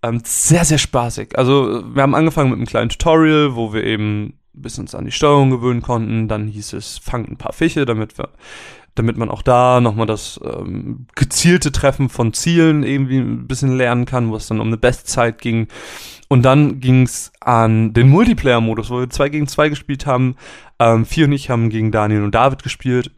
Ähm, 0.03 0.21
sehr, 0.25 0.65
sehr 0.65 0.79
spaßig. 0.79 1.39
Also 1.39 1.83
wir 1.95 2.03
haben 2.03 2.15
angefangen 2.15 2.51
mit 2.51 2.59
einem 2.59 2.67
kleinen 2.67 2.91
Tutorial, 2.91 3.57
wo 3.57 3.73
wir 3.73 3.85
eben 3.85 4.38
bis 4.63 4.79
uns 4.79 4.95
an 4.95 5.05
die 5.05 5.13
Steuerung 5.13 5.51
gewöhnen 5.51 5.83
konnten. 5.83 6.29
Dann 6.29 6.47
hieß 6.47 6.75
es, 6.75 6.99
fangt 6.99 7.31
ein 7.31 7.37
paar 7.37 7.53
Fische, 7.53 7.87
damit 7.87 8.19
wir, 8.19 8.31
damit 8.95 9.17
man 9.17 9.31
auch 9.31 9.43
da 9.43 9.81
nochmal 9.81 10.07
das 10.07 10.41
ähm, 10.45 11.07
gezielte 11.15 11.73
Treffen 11.73 12.09
von 12.09 12.33
Zielen 12.33 12.83
irgendwie 12.83 13.19
ein 13.19 13.47
bisschen 13.47 13.77
lernen 13.77 14.05
kann, 14.05 14.31
wo 14.31 14.37
es 14.37 14.47
dann 14.47 14.61
um 14.61 14.69
eine 14.69 14.77
Bestzeit 14.77 15.41
ging. 15.41 15.69
Und 16.29 16.43
dann 16.43 16.81
ging 16.81 17.03
es 17.03 17.33
an 17.41 17.95
den 17.95 18.11
Multiplayer-Modus, 18.11 18.91
wo 18.91 19.01
wir 19.01 19.11
zwei 19.11 19.31
gegen 19.31 19.49
zwei 19.49 19.71
gespielt 19.71 20.05
haben. 20.05 20.37
Ähm, 20.79 21.07
vier 21.07 21.25
und 21.25 21.33
ich 21.33 21.49
haben 21.51 21.71
gegen 21.71 21.91
Daniel 21.91 22.23
und 22.23 22.35
David 22.35 22.63
gespielt. 22.63 23.11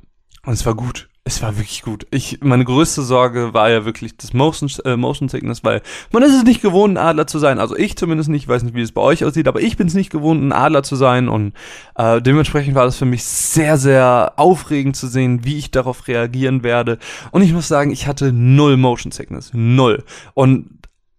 Und 0.45 0.53
es 0.53 0.65
war 0.65 0.75
gut. 0.75 1.10
Es 1.23 1.43
war 1.43 1.57
wirklich 1.57 1.83
gut. 1.83 2.07
Ich, 2.11 2.39
meine 2.41 2.65
größte 2.65 3.03
Sorge 3.03 3.53
war 3.53 3.71
ja 3.71 3.85
wirklich 3.85 4.17
das 4.17 4.33
Motion, 4.33 4.71
äh, 4.85 4.97
Motion 4.97 5.29
Sickness, 5.29 5.63
weil 5.63 5.83
man 6.13 6.23
ist 6.23 6.35
es 6.35 6.45
nicht 6.45 6.63
gewohnt, 6.63 6.95
ein 6.95 6.97
Adler 6.97 7.27
zu 7.27 7.39
sein. 7.39 7.59
Also 7.59 7.77
ich 7.77 7.97
zumindest 7.97 8.31
nicht, 8.31 8.45
ich 8.45 8.49
weiß 8.49 8.63
nicht, 8.63 8.75
wie 8.75 8.81
es 8.81 8.93
bei 8.93 9.03
euch 9.03 9.25
aussieht, 9.25 9.47
aber 9.47 9.61
ich 9.61 9.77
bin 9.77 9.87
es 9.87 9.95
nicht 9.95 10.11
gewohnt, 10.11 10.43
ein 10.43 10.53
Adler 10.53 10.83
zu 10.83 10.97
sein. 10.97 11.29
Und 11.29 11.53
äh, 11.97 12.23
dementsprechend 12.23 12.75
war 12.75 12.87
das 12.87 12.97
für 12.97 13.05
mich 13.05 13.23
sehr, 13.25 13.77
sehr 13.77 14.33
aufregend 14.37 14.97
zu 14.97 15.09
sehen, 15.09 15.45
wie 15.45 15.59
ich 15.59 15.71
darauf 15.71 16.09
reagieren 16.09 16.63
werde. 16.63 16.99
Und 17.33 17.43
ich 17.43 17.53
muss 17.53 17.69
sagen, 17.69 17.91
ich 17.91 18.07
hatte 18.07 18.33
null 18.33 18.79
Motion 18.79 19.13
Sickness. 19.13 19.51
Null. 19.53 20.03
Und 20.33 20.71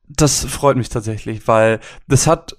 das 0.08 0.43
freut 0.46 0.77
mich 0.77 0.89
tatsächlich, 0.89 1.48
weil 1.48 1.79
das 2.08 2.25
hat 2.25 2.58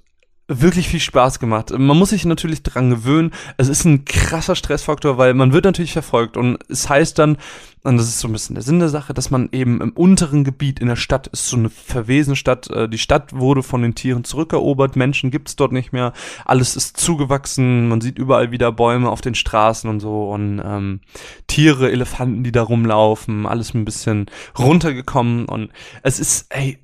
wirklich 0.61 0.89
viel 0.89 1.01
Spaß 1.01 1.39
gemacht. 1.39 1.71
Man 1.71 1.97
muss 1.97 2.11
sich 2.11 2.25
natürlich 2.25 2.63
dran 2.63 2.91
gewöhnen. 2.91 3.33
Es 3.57 3.69
ist 3.69 3.85
ein 3.85 4.05
krasser 4.05 4.57
Stressfaktor, 4.57 5.19
weil 5.19 5.35
man 5.35 5.53
wird 5.53 5.65
natürlich 5.65 5.93
verfolgt 5.93 6.37
und 6.37 6.59
es 6.69 6.89
heißt 6.89 7.19
dann, 7.19 7.39
und 7.85 7.97
das 7.97 8.07
ist 8.07 8.21
so 8.21 8.29
ein 8.29 8.33
bisschen 8.33 8.55
der 8.55 8.63
Sinn 8.63 8.79
der 8.79 8.89
Sache, 8.89 9.13
dass 9.13 9.31
man 9.31 9.49
eben 9.51 9.81
im 9.81 9.91
unteren 9.91 10.45
Gebiet 10.45 10.79
in 10.79 10.87
der 10.87 10.97
Stadt 10.97 11.27
ist 11.27 11.49
so 11.49 11.57
eine 11.57 11.69
verwesene 11.69 12.37
Stadt. 12.37 12.71
Äh, 12.71 12.89
die 12.89 12.99
Stadt 12.99 13.33
wurde 13.33 13.63
von 13.63 13.83
den 13.83 13.95
Tieren 13.95 14.23
zurückerobert, 14.23 14.95
Menschen 14.95 15.31
gibt's 15.31 15.57
dort 15.57 15.73
nicht 15.73 15.93
mehr, 15.93 16.13
alles 16.45 16.77
ist 16.77 16.97
zugewachsen, 16.97 17.89
man 17.89 18.01
sieht 18.01 18.19
überall 18.19 18.53
wieder 18.53 18.71
Bäume 18.71 19.11
auf 19.11 19.21
den 19.21 19.35
Straßen 19.35 19.91
und 19.91 20.01
so 20.01 20.31
und 20.31 20.63
ähm, 20.65 21.01
Tiere, 21.49 21.91
Elefanten, 21.91 22.45
die 22.45 22.53
da 22.53 22.63
rumlaufen, 22.63 23.47
alles 23.47 23.75
ein 23.75 23.85
bisschen 23.85 24.27
runtergekommen 24.57 25.47
und 25.47 25.71
es 26.03 26.21
ist, 26.21 26.47
ey, 26.51 26.79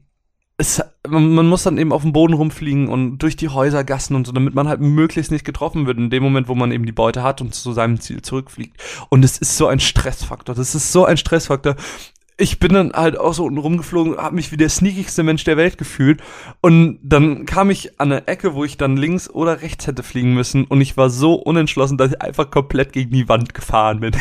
es, 0.61 0.83
man, 1.07 1.47
muss 1.47 1.63
dann 1.63 1.79
eben 1.79 1.93
auf 1.93 2.03
dem 2.03 2.13
Boden 2.13 2.35
rumfliegen 2.35 2.89
und 2.89 3.19
durch 3.19 3.37
die 3.37 3.49
Häusergassen 3.49 4.17
und 4.17 4.27
so, 4.27 4.33
damit 4.33 4.57
man 4.57 4.67
halt 4.67 4.81
möglichst 4.81 5.31
nicht 5.31 5.45
getroffen 5.45 5.87
wird 5.87 5.99
in 5.99 6.11
dem 6.11 6.23
Moment, 6.23 6.49
wo 6.49 6.57
man 6.57 6.73
eben 6.73 6.85
die 6.85 6.93
Beute 6.93 7.23
hat 7.23 7.41
und 7.41 7.55
zu 7.55 7.73
seinem 7.73 8.01
Ziel 8.01 8.23
zurückfliegt. 8.23 8.77
Und 9.09 9.25
es 9.25 9.39
ist 9.39 9.57
so 9.57 9.69
ein 9.69 9.79
Stressfaktor. 9.79 10.57
Das 10.57 10.75
ist 10.75 10.93
so 10.93 11.05
ein 11.05 11.17
Stressfaktor. 11.17 11.77
Ich 12.37 12.59
bin 12.59 12.73
dann 12.73 12.93
halt 12.93 13.19
auch 13.19 13.35
so 13.35 13.45
unten 13.45 13.59
rumgeflogen, 13.59 14.17
habe 14.17 14.35
mich 14.35 14.51
wie 14.51 14.57
der 14.57 14.69
sneakigste 14.69 15.23
Mensch 15.23 15.45
der 15.45 15.57
Welt 15.57 15.79
gefühlt. 15.79 16.23
Und 16.61 16.99
dann 17.05 17.47
kam 17.47 17.71
ich 17.71 18.01
an 18.01 18.11
eine 18.11 18.27
Ecke, 18.27 18.55
wo 18.55 18.65
ich 18.65 18.77
dann 18.77 18.97
links 18.97 19.31
oder 19.31 19.63
rechts 19.63 19.87
hätte 19.87 20.03
fliegen 20.03 20.35
müssen. 20.35 20.65
Und 20.65 20.81
ich 20.81 20.97
war 20.97 21.09
so 21.09 21.35
unentschlossen, 21.35 21.99
dass 21.99 22.13
ich 22.13 22.21
einfach 22.21 22.51
komplett 22.51 22.93
gegen 22.93 23.13
die 23.13 23.29
Wand 23.29 23.55
gefahren 23.55 24.01
bin. 24.01 24.13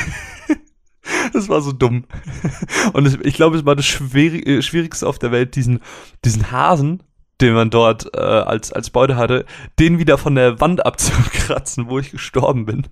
Das 1.34 1.50
war 1.50 1.62
so 1.62 1.72
dumm. 1.72 2.06
Und 2.94 3.26
ich 3.26 3.36
glaube, 3.36 3.58
es 3.58 3.66
war 3.66 3.76
das 3.76 3.86
äh, 3.86 4.62
Schwierigste 4.62 5.08
auf 5.08 5.20
der 5.20 5.32
Welt, 5.32 5.56
diesen, 5.56 5.80
diesen 6.24 6.52
Hasen, 6.52 7.04
den 7.42 7.54
man 7.54 7.70
dort 7.70 8.14
äh, 8.16 8.20
als, 8.20 8.72
als 8.72 8.90
Beute 8.90 9.16
hatte, 9.16 9.46
den 9.80 10.00
wieder 10.00 10.18
von 10.18 10.36
der 10.36 10.60
Wand 10.60 10.86
abzukratzen, 10.86 11.90
wo 11.90 12.00
ich 12.00 12.12
gestorben 12.12 12.66
bin. 12.66 12.88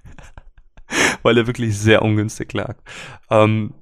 Weil 1.23 1.37
er 1.37 1.47
wirklich 1.47 1.77
sehr 1.77 2.03
ungünstig 2.03 2.53
lag. 2.53 2.75
Ähm, 3.29 3.73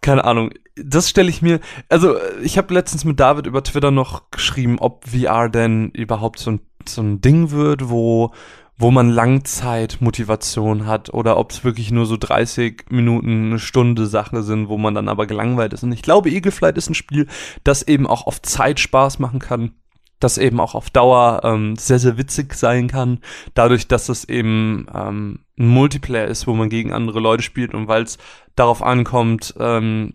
keine 0.00 0.24
Ahnung. 0.24 0.50
Das 0.74 1.10
stelle 1.10 1.28
ich 1.28 1.42
mir. 1.42 1.60
Also, 1.90 2.16
ich 2.42 2.56
habe 2.56 2.72
letztens 2.72 3.04
mit 3.04 3.20
David 3.20 3.46
über 3.46 3.62
Twitter 3.62 3.90
noch 3.90 4.30
geschrieben, 4.30 4.78
ob 4.78 5.06
VR 5.06 5.50
denn 5.50 5.90
überhaupt 5.90 6.38
so 6.38 6.52
ein, 6.52 6.60
so 6.88 7.02
ein 7.02 7.20
Ding 7.20 7.50
wird, 7.50 7.90
wo 7.90 8.32
wo 8.82 8.90
man 8.90 9.10
Langzeitmotivation 9.10 10.86
hat 10.86 11.14
oder 11.14 11.36
ob 11.36 11.52
es 11.52 11.62
wirklich 11.62 11.92
nur 11.92 12.04
so 12.04 12.16
30 12.16 12.86
Minuten, 12.90 13.46
eine 13.46 13.60
Stunde 13.60 14.06
Sache 14.06 14.42
sind, 14.42 14.68
wo 14.68 14.76
man 14.76 14.96
dann 14.96 15.08
aber 15.08 15.26
gelangweilt 15.26 15.72
ist. 15.72 15.84
Und 15.84 15.92
ich 15.92 16.02
glaube, 16.02 16.30
Eagle 16.30 16.50
Flight 16.50 16.76
ist 16.76 16.90
ein 16.90 16.94
Spiel, 16.94 17.28
das 17.62 17.84
eben 17.84 18.08
auch 18.08 18.26
auf 18.26 18.42
Zeit 18.42 18.80
Spaß 18.80 19.20
machen 19.20 19.38
kann, 19.38 19.70
das 20.18 20.36
eben 20.36 20.58
auch 20.58 20.74
auf 20.74 20.90
Dauer 20.90 21.42
ähm, 21.44 21.76
sehr, 21.76 22.00
sehr 22.00 22.18
witzig 22.18 22.54
sein 22.54 22.88
kann, 22.88 23.20
dadurch, 23.54 23.86
dass 23.86 24.08
es 24.08 24.28
eben 24.28 24.86
ähm, 24.92 25.44
ein 25.56 25.68
Multiplayer 25.68 26.26
ist, 26.26 26.48
wo 26.48 26.54
man 26.54 26.68
gegen 26.68 26.92
andere 26.92 27.20
Leute 27.20 27.44
spielt 27.44 27.74
und 27.74 27.86
weil 27.86 28.02
es 28.02 28.18
darauf 28.56 28.82
ankommt, 28.82 29.54
ähm, 29.60 30.14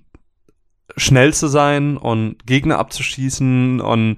schnell 0.97 1.33
zu 1.33 1.47
sein 1.47 1.95
und 1.95 2.45
Gegner 2.45 2.79
abzuschießen 2.79 3.79
und 3.79 4.17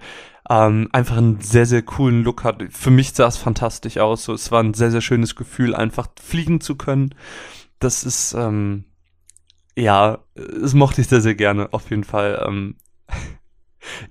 ähm, 0.50 0.90
einfach 0.92 1.18
einen 1.18 1.40
sehr, 1.42 1.66
sehr 1.66 1.84
coolen 1.84 2.24
Look 2.24 2.44
hat. 2.44 2.64
Für 2.72 2.90
mich 2.90 3.14
sah 3.14 3.28
es 3.28 3.38
fantastisch 3.38 3.98
aus. 3.98 4.24
So, 4.24 4.34
es 4.34 4.52
war 4.52 4.64
ein 4.64 4.74
sehr, 4.74 4.92
sehr 4.92 5.02
schönes 5.02 5.36
Gefühl, 5.36 5.76
einfach 5.76 6.08
fliegen 6.22 6.60
zu 6.60 6.76
können. 6.76 7.14
Das 7.78 8.04
ist, 8.04 8.34
ähm, 8.34 8.86
ja, 9.76 10.20
es 10.36 10.74
mochte 10.74 11.02
ich 11.02 11.08
sehr, 11.08 11.22
sehr 11.22 11.36
gerne, 11.36 11.72
auf 11.72 11.90
jeden 11.92 12.04
Fall. 12.04 12.44
Ähm, 12.48 12.76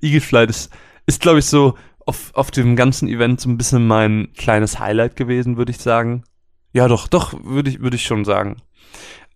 Eagle 0.01 0.21
Flight 0.21 0.51
ist, 0.51 0.73
ist 1.07 1.21
glaube 1.21 1.41
ich, 1.41 1.47
so 1.47 1.75
auf, 2.07 2.31
auf 2.35 2.51
dem 2.51 2.77
ganzen 2.77 3.09
Event 3.09 3.41
so 3.41 3.51
ein 3.51 3.59
bisschen 3.59 3.87
mein 3.87 4.33
kleines 4.35 4.79
Highlight 4.79 5.17
gewesen, 5.17 5.57
würde 5.57 5.73
ich 5.73 5.79
sagen. 5.79 6.25
Ja, 6.73 6.87
doch, 6.87 7.09
doch, 7.09 7.35
würde 7.45 7.69
ich, 7.69 7.81
würde 7.81 7.97
ich 7.97 8.05
schon 8.05 8.25
sagen. 8.25 8.63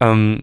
Ähm, 0.02 0.42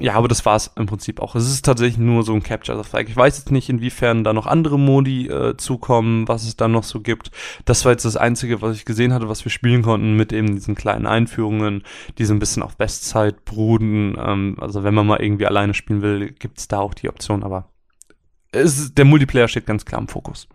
ja, 0.00 0.14
aber 0.14 0.28
das 0.28 0.46
war 0.46 0.56
es 0.56 0.70
im 0.76 0.86
Prinzip 0.86 1.20
auch. 1.20 1.34
Es 1.34 1.46
ist 1.46 1.64
tatsächlich 1.64 1.98
nur 1.98 2.22
so 2.22 2.32
ein 2.32 2.42
Capture 2.42 2.82
the 2.82 2.88
Flag. 2.88 3.04
Ich 3.08 3.16
weiß 3.16 3.38
jetzt 3.38 3.50
nicht, 3.50 3.68
inwiefern 3.68 4.24
da 4.24 4.32
noch 4.32 4.46
andere 4.46 4.78
Modi 4.78 5.28
äh, 5.28 5.56
zukommen, 5.56 6.26
was 6.26 6.44
es 6.44 6.56
da 6.56 6.68
noch 6.68 6.84
so 6.84 7.00
gibt. 7.00 7.30
Das 7.64 7.84
war 7.84 7.92
jetzt 7.92 8.04
das 8.04 8.16
Einzige, 8.16 8.62
was 8.62 8.76
ich 8.76 8.84
gesehen 8.84 9.12
hatte, 9.12 9.28
was 9.28 9.44
wir 9.44 9.50
spielen 9.50 9.82
konnten 9.82 10.16
mit 10.16 10.32
eben 10.32 10.54
diesen 10.54 10.74
kleinen 10.74 11.06
Einführungen, 11.06 11.82
die 12.16 12.24
so 12.24 12.32
ein 12.32 12.38
bisschen 12.38 12.62
auf 12.62 12.76
Bestzeit 12.76 13.44
bruden. 13.44 14.16
Ähm, 14.18 14.56
also 14.60 14.84
wenn 14.84 14.94
man 14.94 15.06
mal 15.06 15.20
irgendwie 15.20 15.46
alleine 15.46 15.74
spielen 15.74 16.02
will, 16.02 16.30
gibt's 16.32 16.68
da 16.68 16.78
auch 16.78 16.94
die 16.94 17.08
Option, 17.08 17.42
aber 17.42 17.68
es, 18.50 18.94
der 18.94 19.04
Multiplayer 19.04 19.46
steht 19.46 19.66
ganz 19.66 19.84
klar 19.84 20.00
im 20.00 20.08
Fokus. 20.08 20.48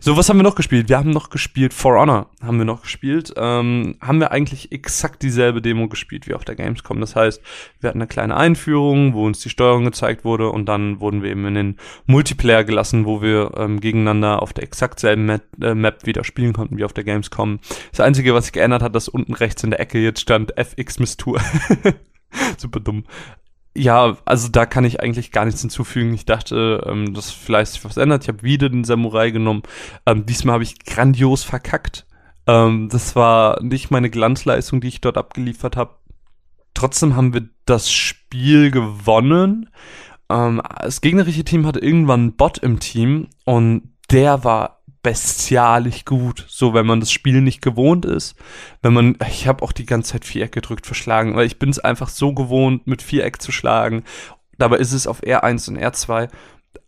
So, 0.00 0.16
was 0.16 0.28
haben 0.28 0.36
wir 0.36 0.44
noch 0.44 0.54
gespielt? 0.54 0.88
Wir 0.88 0.96
haben 0.96 1.10
noch 1.10 1.28
gespielt 1.28 1.74
For 1.74 1.98
Honor, 1.98 2.30
haben 2.40 2.58
wir 2.58 2.64
noch 2.64 2.82
gespielt. 2.82 3.34
Ähm, 3.36 3.96
haben 4.00 4.20
wir 4.20 4.30
eigentlich 4.30 4.70
exakt 4.70 5.22
dieselbe 5.22 5.60
Demo 5.60 5.88
gespielt 5.88 6.28
wie 6.28 6.34
auf 6.34 6.44
der 6.44 6.54
Gamescom. 6.54 7.00
Das 7.00 7.16
heißt, 7.16 7.42
wir 7.80 7.88
hatten 7.88 7.98
eine 7.98 8.06
kleine 8.06 8.36
Einführung, 8.36 9.14
wo 9.14 9.26
uns 9.26 9.40
die 9.40 9.50
Steuerung 9.50 9.84
gezeigt 9.84 10.24
wurde 10.24 10.50
und 10.50 10.66
dann 10.66 11.00
wurden 11.00 11.22
wir 11.22 11.30
eben 11.30 11.44
in 11.46 11.54
den 11.54 11.76
Multiplayer 12.06 12.62
gelassen, 12.62 13.06
wo 13.06 13.22
wir 13.22 13.50
ähm, 13.56 13.80
gegeneinander 13.80 14.40
auf 14.40 14.52
der 14.52 14.62
exakt 14.62 15.00
selben 15.00 15.26
Map, 15.26 15.42
äh, 15.60 15.74
Map 15.74 16.06
wieder 16.06 16.22
spielen 16.22 16.52
konnten 16.52 16.76
wie 16.76 16.84
auf 16.84 16.92
der 16.92 17.04
Gamescom. 17.04 17.58
Das 17.90 18.00
Einzige, 18.00 18.34
was 18.34 18.44
sich 18.44 18.52
geändert 18.52 18.82
hat, 18.82 18.94
dass 18.94 19.08
unten 19.08 19.34
rechts 19.34 19.64
in 19.64 19.70
der 19.70 19.80
Ecke 19.80 19.98
jetzt 19.98 20.20
stand 20.20 20.56
FX 20.56 21.00
Miss 21.00 21.16
Tour. 21.16 21.40
Super 22.56 22.80
dumm 22.80 23.04
ja, 23.74 24.18
also 24.24 24.48
da 24.48 24.66
kann 24.66 24.84
ich 24.84 25.00
eigentlich 25.00 25.32
gar 25.32 25.44
nichts 25.44 25.62
hinzufügen. 25.62 26.12
Ich 26.12 26.26
dachte, 26.26 26.84
ähm, 26.86 27.14
dass 27.14 27.30
vielleicht 27.30 27.72
sich 27.72 27.84
was 27.84 27.96
ändert. 27.96 28.22
Ich 28.22 28.28
habe 28.28 28.42
wieder 28.42 28.68
den 28.68 28.84
Samurai 28.84 29.30
genommen. 29.30 29.62
Ähm, 30.06 30.26
diesmal 30.26 30.54
habe 30.54 30.64
ich 30.64 30.84
grandios 30.84 31.42
verkackt. 31.42 32.06
Ähm, 32.46 32.88
das 32.90 33.16
war 33.16 33.62
nicht 33.62 33.90
meine 33.90 34.10
Glanzleistung, 34.10 34.80
die 34.80 34.88
ich 34.88 35.00
dort 35.00 35.16
abgeliefert 35.16 35.76
habe. 35.76 35.96
Trotzdem 36.74 37.16
haben 37.16 37.32
wir 37.32 37.48
das 37.64 37.90
Spiel 37.90 38.70
gewonnen. 38.70 39.70
Ähm, 40.28 40.60
das 40.80 41.00
gegnerische 41.00 41.44
Team 41.44 41.66
hatte 41.66 41.80
irgendwann 41.80 42.20
einen 42.20 42.36
Bot 42.36 42.58
im 42.58 42.78
Team 42.78 43.28
und 43.44 43.90
der 44.10 44.44
war 44.44 44.81
bestialisch 45.02 46.04
gut, 46.04 46.44
so 46.48 46.74
wenn 46.74 46.86
man 46.86 47.00
das 47.00 47.10
Spiel 47.10 47.40
nicht 47.40 47.60
gewohnt 47.60 48.04
ist. 48.04 48.36
Wenn 48.82 48.92
man, 48.92 49.16
ich 49.28 49.46
habe 49.46 49.62
auch 49.62 49.72
die 49.72 49.86
ganze 49.86 50.12
Zeit 50.12 50.24
Viereck 50.24 50.52
gedrückt 50.52 50.86
verschlagen, 50.86 51.34
weil 51.34 51.46
ich 51.46 51.58
bin 51.58 51.70
es 51.70 51.78
einfach 51.78 52.08
so 52.08 52.32
gewohnt, 52.32 52.86
mit 52.86 53.02
Viereck 53.02 53.42
zu 53.42 53.52
schlagen. 53.52 54.04
Dabei 54.58 54.76
ist 54.76 54.92
es 54.92 55.06
auf 55.06 55.22
R1 55.22 55.68
und 55.70 55.78
R2. 55.78 56.28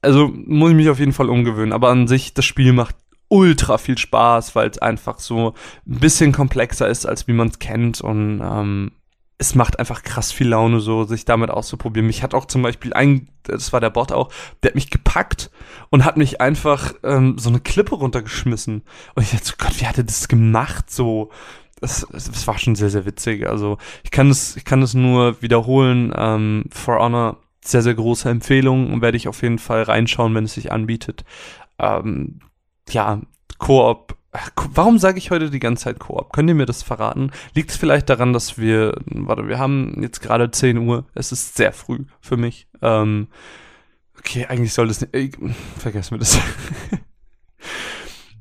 Also 0.01 0.29
muss 0.29 0.71
ich 0.71 0.77
mich 0.77 0.91
auf 0.91 1.01
jeden 1.01 1.13
Fall 1.13 1.29
umgewöhnen. 1.29 1.73
Aber 1.73 1.91
an 1.91 2.07
sich, 2.07 2.35
das 2.35 2.45
Spiel 2.45 2.73
macht 2.73 2.97
ultra 3.29 3.79
viel 3.79 3.99
Spaß, 3.99 4.55
weil 4.55 4.71
es 4.71 4.79
einfach 4.79 5.19
so 5.19 5.55
ein 5.87 5.99
bisschen 5.99 6.31
komplexer 6.31 6.89
ist, 6.89 7.07
als 7.07 7.27
wie 7.27 7.33
man 7.33 7.49
es 7.49 7.59
kennt. 7.59 8.01
Und 8.01 8.41
ähm, 8.41 8.93
es 9.39 9.55
macht 9.55 9.79
einfach 9.79 10.03
krass 10.03 10.31
viel 10.33 10.49
Laune, 10.49 10.81
so 10.81 11.05
sich 11.05 11.25
damit 11.25 11.51
auszuprobieren. 11.51 12.07
Mich 12.07 12.23
hat 12.23 12.35
auch 12.35 12.45
zum 12.45 12.63
Beispiel 12.63 12.93
ein, 12.93 13.29
das 13.43 13.73
war 13.73 13.81
der 13.81 13.91
Bot 13.91 14.13
auch, 14.13 14.31
der 14.63 14.71
hat 14.71 14.75
mich 14.77 14.91
gepackt 14.91 15.51
und 15.91 16.05
hat 16.05 16.17
mich 16.17 16.41
einfach 16.41 16.95
ähm, 17.03 17.37
so 17.39 17.49
eine 17.49 17.61
Klippe 17.61 17.97
runtergeschmissen. 17.97 18.83
Und 19.15 19.23
ich 19.23 19.31
dachte 19.31 19.45
so, 19.47 19.55
Gott, 19.59 19.81
wie 19.81 19.87
hat 19.87 19.99
er 19.99 20.05
das 20.05 20.29
gemacht? 20.29 20.91
So, 20.91 21.31
das, 21.81 22.07
das 22.13 22.47
war 22.47 22.59
schon 22.59 22.77
sehr, 22.77 22.91
sehr 22.91 23.07
witzig. 23.07 23.49
Also 23.49 23.79
ich 24.05 24.11
kann 24.11 24.31
es, 24.31 24.57
ich 24.57 24.65
kann 24.65 24.83
es 24.83 24.95
nur 24.95 25.43
wiederholen. 25.43 26.13
Ähm, 26.17 26.65
For 26.71 27.01
Honor, 27.01 27.39
sehr, 27.65 27.83
sehr 27.83 27.95
große 27.95 28.29
Empfehlung 28.29 28.93
und 28.93 29.03
werde 29.03 29.17
ich 29.17 29.27
auf 29.27 29.43
jeden 29.43 29.59
Fall 29.59 29.83
reinschauen, 29.83 30.35
wenn 30.35 30.45
es 30.45 30.55
sich 30.55 30.71
anbietet. 30.71 31.25
Ähm, 31.79 32.39
ja, 32.91 33.21
Koop 33.59 34.17
Warum 34.73 34.99
sage 34.99 35.19
ich 35.19 35.31
heute 35.31 35.51
die 35.51 35.61
ganze 35.61 35.85
Zeit 35.85 36.01
Koop? 36.01 36.33
Könnt 36.33 36.49
ihr 36.49 36.57
mir 36.57 36.67
das 36.67 36.83
verraten? 36.83 37.31
Liegt 37.55 37.71
es 37.71 37.77
vielleicht 37.77 38.11
daran, 38.11 38.33
dass 38.33 38.59
wir, 38.59 38.95
warte, 39.07 39.47
wir 39.47 39.59
haben 39.59 40.03
jetzt 40.03 40.21
gerade 40.21 40.51
10 40.51 40.79
Uhr. 40.79 41.05
Es 41.15 41.31
ist 41.31 41.57
sehr 41.57 41.73
früh 41.73 42.01
für 42.21 42.37
mich. 42.37 42.67
Ähm, 42.83 43.29
okay, 44.19 44.47
eigentlich 44.47 44.75
soll 44.75 44.89
das 44.89 45.01
nicht. 45.01 45.15
Äh, 45.15 45.31
vergessen 45.79 46.13
wir 46.13 46.19
das. 46.19 46.37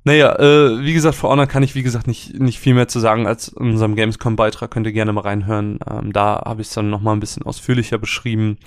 naja, 0.04 0.36
äh, 0.40 0.84
wie 0.84 0.94
gesagt, 0.94 1.16
For 1.16 1.30
Honor 1.30 1.46
kann 1.46 1.62
ich, 1.62 1.76
wie 1.76 1.84
gesagt, 1.84 2.08
nicht, 2.08 2.40
nicht 2.40 2.60
viel 2.60 2.74
mehr 2.74 2.88
zu 2.88 3.00
sagen 3.00 3.28
als 3.28 3.50
in 3.50 3.72
unserem 3.72 3.96
Gamescom-Beitrag. 3.96 4.72
Könnt 4.72 4.88
ihr 4.88 4.94
gerne 4.94 5.14
mal 5.14 5.22
reinhören. 5.22 5.78
Ähm, 5.88 6.12
da 6.12 6.42
habe 6.44 6.62
ich 6.62 6.70
es 6.70 6.74
dann 6.74 6.90
nochmal 6.90 7.16
ein 7.16 7.20
bisschen 7.20 7.44
ausführlicher 7.44 8.00
beschrieben. 8.00 8.58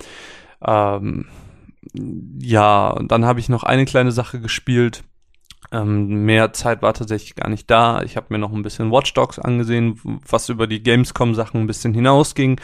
Ähm, 0.65 1.25
ja, 2.39 2.97
dann 3.03 3.25
habe 3.25 3.41
ich 3.41 3.49
noch 3.49 3.63
eine 3.63 3.83
kleine 3.83 4.13
Sache 4.13 4.39
gespielt 4.39 5.03
ähm, 5.71 6.25
mehr 6.25 6.53
Zeit 6.53 6.81
war 6.81 6.93
tatsächlich 6.93 7.35
gar 7.35 7.49
nicht 7.49 7.69
da. 7.69 8.01
Ich 8.03 8.15
habe 8.15 8.27
mir 8.29 8.37
noch 8.37 8.53
ein 8.53 8.63
bisschen 8.63 8.91
Watch 8.91 9.13
Dogs 9.13 9.39
angesehen, 9.39 9.99
was 10.27 10.49
über 10.49 10.67
die 10.67 10.81
Gamescom-Sachen 10.81 11.61
ein 11.61 11.67
bisschen 11.67 11.93
hinausging. 11.93 12.59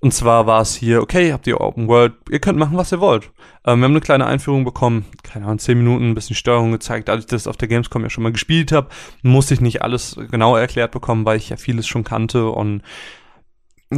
Und 0.00 0.12
zwar 0.12 0.46
war 0.46 0.60
es 0.60 0.74
hier, 0.74 1.02
okay, 1.02 1.32
habt 1.32 1.46
ihr 1.46 1.60
Open 1.60 1.88
World, 1.88 2.12
ihr 2.30 2.38
könnt 2.38 2.58
machen, 2.58 2.76
was 2.76 2.92
ihr 2.92 3.00
wollt. 3.00 3.30
Ähm, 3.66 3.80
wir 3.80 3.84
haben 3.84 3.92
eine 3.92 4.00
kleine 4.00 4.26
Einführung 4.26 4.64
bekommen, 4.64 5.06
keine 5.22 5.46
Ahnung, 5.46 5.58
zehn 5.58 5.78
Minuten, 5.78 6.10
ein 6.10 6.14
bisschen 6.14 6.36
Steuerung 6.36 6.72
gezeigt. 6.72 7.08
Als 7.08 7.24
ich 7.24 7.30
das 7.30 7.46
auf 7.46 7.56
der 7.56 7.68
Gamescom 7.68 8.02
ja 8.02 8.10
schon 8.10 8.22
mal 8.22 8.32
gespielt 8.32 8.70
habe, 8.70 8.88
musste 9.22 9.54
ich 9.54 9.60
nicht 9.60 9.82
alles 9.82 10.16
genau 10.30 10.56
erklärt 10.56 10.92
bekommen, 10.92 11.24
weil 11.24 11.38
ich 11.38 11.48
ja 11.48 11.56
vieles 11.56 11.86
schon 11.86 12.04
kannte 12.04 12.48
und 12.48 12.82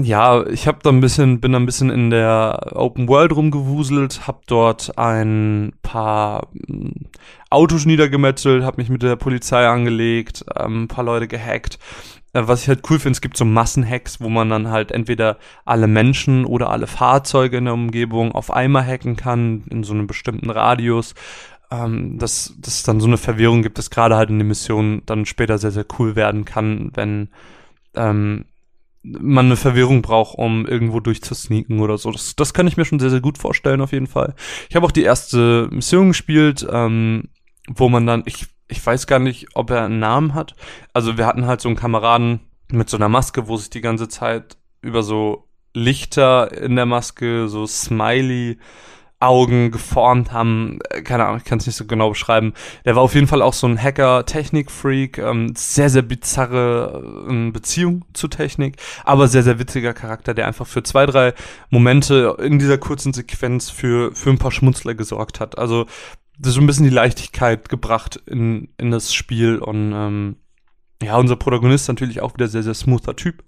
ja, 0.05 0.47
ich 0.47 0.67
habe 0.67 0.79
da 0.83 0.91
ein 0.91 1.01
bisschen, 1.01 1.41
bin 1.41 1.53
da 1.53 1.59
ein 1.59 1.67
bisschen 1.67 1.91
in 1.91 2.11
der 2.11 2.73
Open 2.75 3.09
World 3.09 3.35
rumgewuselt, 3.35 4.27
habe 4.27 4.41
dort 4.47 4.97
ein 4.99 5.73
paar 5.83 6.49
hm, 6.67 6.93
Autos 7.51 7.87
niedergemetzelt, 7.87 8.65
habe 8.65 8.81
mich 8.81 8.89
mit 8.89 9.03
der 9.03 9.17
Polizei 9.17 9.67
angelegt, 9.67 10.45
ähm, 10.57 10.85
ein 10.85 10.89
paar 10.89 11.05
Leute 11.05 11.29
gehackt. 11.29 11.79
Äh, 12.33 12.47
was 12.47 12.63
ich 12.63 12.69
halt 12.69 12.83
cool 12.91 12.99
finde, 12.99 13.17
es 13.17 13.21
gibt 13.21 13.37
so 13.37 13.45
Massenhacks, 13.45 14.21
wo 14.21 14.29
man 14.29 14.51
dann 14.51 14.71
halt 14.71 14.93
entweder 14.93 15.39
alle 15.65 15.87
Menschen 15.87 16.45
oder 16.45 16.71
alle 16.71 16.87
Fahrzeuge 16.87 17.57
in 17.57 17.65
der 17.65 17.75
Umgebung 17.75 18.33
auf 18.33 18.51
einmal 18.51 18.87
hacken 18.87 19.17
kann, 19.17 19.65
in 19.71 19.85
so 19.85 19.95
einem 19.95 20.07
bestimmten 20.07 20.51
Radius. 20.51 21.15
Ähm, 21.71 22.19
dass, 22.19 22.55
dass 22.59 22.75
es 22.75 22.83
dann 22.85 23.01
so 23.01 23.09
eine 23.09 23.17
Verwirrung 23.17 23.63
gibt, 23.63 23.79
dass 23.79 23.91
gerade 23.91 24.17
halt 24.17 24.31
in 24.31 24.39
den 24.39 24.47
Missionen 24.47 25.03
dann 25.07 25.27
später 25.27 25.59
sehr, 25.59 25.73
sehr 25.73 25.87
cool 25.99 26.15
werden 26.15 26.45
kann, 26.45 26.93
wenn 26.95 27.29
ähm, 27.97 28.45
man 29.07 29.47
eine 29.47 29.57
Verwirrung 29.57 30.03
braucht, 30.03 30.37
um 30.39 30.67
irgendwo 30.67 31.01
durchzusneaken 31.01 31.81
oder 31.81 31.99
so. 31.99 32.11
Das, 32.11 32.37
das 32.37 32.55
kann 32.55 32.67
ich 32.67 32.77
mir 32.77 32.85
schon 32.85 32.99
sehr, 32.99 33.11
sehr 33.11 33.21
gut 33.21 33.39
vorstellen, 33.39 33.81
auf 33.81 33.93
jeden 33.93 34.07
Fall. 34.07 34.35
Ich 34.69 34.77
habe 34.77 34.87
auch 34.87 34.93
die 34.93 35.03
erste 35.03 35.69
Mission 35.71 36.09
gespielt, 36.09 36.67
ähm, 36.71 37.29
wo 37.69 37.89
man 37.89 38.07
dann, 38.07 38.23
ich, 38.27 38.47
ich 38.69 38.85
weiß 38.85 39.07
gar 39.07 39.19
nicht, 39.19 39.49
ob 39.55 39.71
er 39.71 39.85
einen 39.85 39.99
Namen 39.99 40.35
hat. 40.35 40.55
Also 40.93 41.17
wir 41.17 41.27
hatten 41.27 41.47
halt 41.47 41.61
so 41.61 41.69
einen 41.69 41.77
Kameraden 41.77 42.41
mit 42.71 42.91
so 42.91 42.97
einer 42.97 43.09
Maske, 43.09 43.49
wo 43.49 43.57
sich 43.57 43.71
die 43.71 43.81
ganze 43.81 44.09
Zeit 44.09 44.57
über 44.83 45.03
so 45.03 45.49
Lichter 45.73 46.53
in 46.53 46.75
der 46.75 46.87
Maske, 46.87 47.49
so 47.49 47.67
Smiley 47.67 48.59
Augen 49.21 49.71
geformt 49.71 50.33
haben. 50.33 50.79
Äh, 50.91 51.03
keine 51.03 51.25
Ahnung, 51.25 51.39
ich 51.39 51.45
kann 51.45 51.59
es 51.59 51.67
nicht 51.67 51.77
so 51.77 51.87
genau 51.87 52.11
beschreiben. 52.11 52.53
Der 52.85 52.97
war 52.97 53.03
auf 53.03 53.15
jeden 53.15 53.27
Fall 53.27 53.43
auch 53.43 53.55
so 53.55 53.67
ein 53.67 53.83
Hacker, 53.83 54.27
Technik-Freak, 54.27 55.19
ähm, 55.19 55.55
sehr, 55.57 55.91
sehr 55.91 56.03
bizarre 56.03 57.27
äh, 57.29 57.51
Beziehung 57.51 58.05
zu 58.13 58.29
Technik, 58.29 58.77
aber 59.05 59.29
sehr, 59.29 59.43
sehr 59.43 59.59
witziger 59.59 59.95
Charakter, 59.95 60.35
der 60.35 60.47
einfach 60.47 60.67
für 60.67 60.83
zwei, 60.83 61.07
drei 61.07 61.35
Momente 61.71 62.37
in 62.41 62.59
dieser 62.59 62.79
kurzen 62.79 63.13
Sequenz 63.13 63.71
für, 63.71 64.15
für 64.15 64.31
ein 64.31 64.39
paar 64.39 64.53
Schmunzler 64.53 64.95
gesorgt 64.95 65.41
hat. 65.41 65.59
Also 65.59 65.87
das 66.39 66.51
ist 66.51 66.55
so 66.55 66.61
ein 66.61 66.67
bisschen 66.67 66.85
die 66.85 66.91
Leichtigkeit 66.91 67.69
gebracht 67.69 68.21
in, 68.27 68.69
in 68.77 68.91
das 68.91 69.15
Spiel 69.15 69.59
und 69.59 69.93
ähm, 69.95 70.37
ja, 71.03 71.17
unser 71.17 71.37
Protagonist 71.37 71.89
natürlich 71.89 72.21
auch 72.21 72.35
wieder 72.35 72.49
sehr, 72.49 72.63
sehr 72.63 72.75
smoother 72.75 73.17
Typ. 73.17 73.45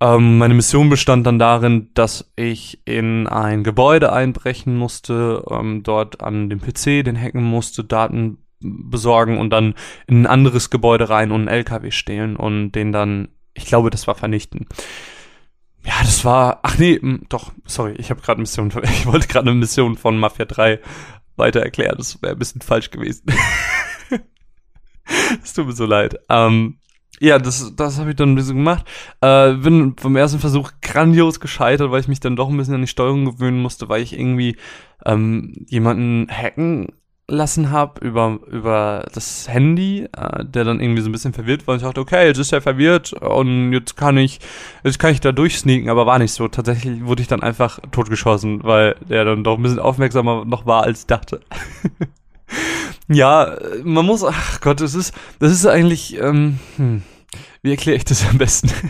Ähm, 0.00 0.38
meine 0.38 0.54
Mission 0.54 0.88
bestand 0.90 1.26
dann 1.26 1.38
darin, 1.38 1.90
dass 1.94 2.30
ich 2.36 2.80
in 2.84 3.26
ein 3.26 3.64
Gebäude 3.64 4.12
einbrechen 4.12 4.76
musste, 4.76 5.44
ähm, 5.50 5.82
dort 5.82 6.22
an 6.22 6.48
dem 6.48 6.60
PC 6.60 7.04
den 7.04 7.20
hacken 7.20 7.42
musste, 7.42 7.82
Daten 7.82 8.38
besorgen 8.60 9.38
und 9.38 9.50
dann 9.50 9.74
in 10.06 10.22
ein 10.22 10.26
anderes 10.26 10.70
Gebäude 10.70 11.08
rein 11.08 11.32
und 11.32 11.42
einen 11.42 11.48
LKW 11.48 11.90
stehlen 11.90 12.36
und 12.36 12.72
den 12.72 12.92
dann, 12.92 13.28
ich 13.54 13.66
glaube, 13.66 13.90
das 13.90 14.06
war 14.06 14.14
vernichten. 14.14 14.66
Ja, 15.84 15.94
das 16.02 16.24
war, 16.24 16.60
ach 16.62 16.78
nee, 16.78 17.00
doch, 17.28 17.52
sorry, 17.64 17.94
ich 17.98 18.10
habe 18.10 18.20
gerade 18.20 18.40
Mission, 18.40 18.72
ich 18.82 19.06
wollte 19.06 19.26
gerade 19.26 19.50
eine 19.50 19.58
Mission 19.58 19.96
von 19.96 20.18
Mafia 20.18 20.44
3 20.44 20.80
weiter 21.36 21.60
erklären, 21.60 21.96
das 21.98 22.20
wäre 22.22 22.32
ein 22.32 22.38
bisschen 22.38 22.60
falsch 22.60 22.90
gewesen. 22.90 23.26
Es 25.42 25.54
tut 25.54 25.66
mir 25.66 25.72
so 25.72 25.86
leid. 25.86 26.16
Ähm, 26.28 26.78
ja, 27.20 27.38
das, 27.38 27.74
das 27.76 27.98
habe 27.98 28.10
ich 28.10 28.16
dann 28.16 28.32
ein 28.32 28.34
bisschen 28.34 28.56
gemacht. 28.56 28.86
Äh, 29.20 29.54
bin 29.54 29.94
vom 29.96 30.16
ersten 30.16 30.38
Versuch 30.38 30.72
grandios 30.82 31.40
gescheitert, 31.40 31.90
weil 31.90 32.00
ich 32.00 32.08
mich 32.08 32.20
dann 32.20 32.36
doch 32.36 32.48
ein 32.48 32.56
bisschen 32.56 32.74
an 32.74 32.82
die 32.82 32.86
Steuerung 32.86 33.24
gewöhnen 33.24 33.60
musste, 33.60 33.88
weil 33.88 34.02
ich 34.02 34.18
irgendwie 34.18 34.56
ähm, 35.04 35.54
jemanden 35.68 36.28
hacken 36.30 36.88
lassen 37.30 37.70
habe 37.70 38.04
über 38.04 38.38
über 38.50 39.06
das 39.12 39.48
Handy, 39.48 40.08
äh, 40.16 40.44
der 40.44 40.64
dann 40.64 40.80
irgendwie 40.80 41.02
so 41.02 41.10
ein 41.10 41.12
bisschen 41.12 41.34
verwirrt 41.34 41.66
war 41.66 41.74
und 41.74 41.78
ich 41.78 41.86
dachte, 41.86 42.00
okay, 42.00 42.26
jetzt 42.26 42.38
ist 42.38 42.52
er 42.52 42.62
verwirrt 42.62 43.12
und 43.12 43.72
jetzt 43.72 43.96
kann 43.96 44.16
ich 44.16 44.40
jetzt 44.82 44.98
kann 44.98 45.12
ich 45.12 45.20
da 45.20 45.32
durchsneaken, 45.32 45.90
aber 45.90 46.06
war 46.06 46.18
nicht 46.18 46.32
so. 46.32 46.48
Tatsächlich 46.48 47.04
wurde 47.04 47.22
ich 47.22 47.28
dann 47.28 47.42
einfach 47.42 47.80
totgeschossen, 47.90 48.64
weil 48.64 48.96
der 49.08 49.24
dann 49.26 49.44
doch 49.44 49.58
ein 49.58 49.62
bisschen 49.62 49.78
aufmerksamer 49.78 50.44
noch 50.46 50.64
war 50.66 50.84
als 50.84 51.00
ich 51.00 51.06
dachte. 51.06 51.40
Ja, 53.08 53.56
man 53.84 54.04
muss, 54.04 54.22
ach 54.22 54.60
Gott, 54.60 54.80
es 54.80 54.94
ist, 54.94 55.14
das 55.38 55.52
ist 55.52 55.66
eigentlich, 55.66 56.18
ähm, 56.20 56.58
hm, 56.76 57.02
wie 57.62 57.70
erkläre 57.70 57.96
ich 57.96 58.04
das 58.04 58.28
am 58.28 58.38
besten? 58.38 58.70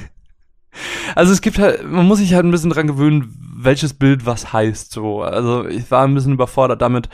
Also 1.16 1.32
es 1.32 1.40
gibt 1.40 1.58
halt, 1.58 1.84
man 1.90 2.06
muss 2.06 2.18
sich 2.18 2.34
halt 2.34 2.44
ein 2.44 2.52
bisschen 2.52 2.70
dran 2.70 2.86
gewöhnen, 2.86 3.34
welches 3.56 3.94
Bild 3.94 4.26
was 4.26 4.52
heißt 4.52 4.92
so. 4.92 5.22
Also 5.22 5.66
ich 5.66 5.90
war 5.90 6.04
ein 6.04 6.14
bisschen 6.14 6.34
überfordert 6.34 6.80
damit, 6.80 7.08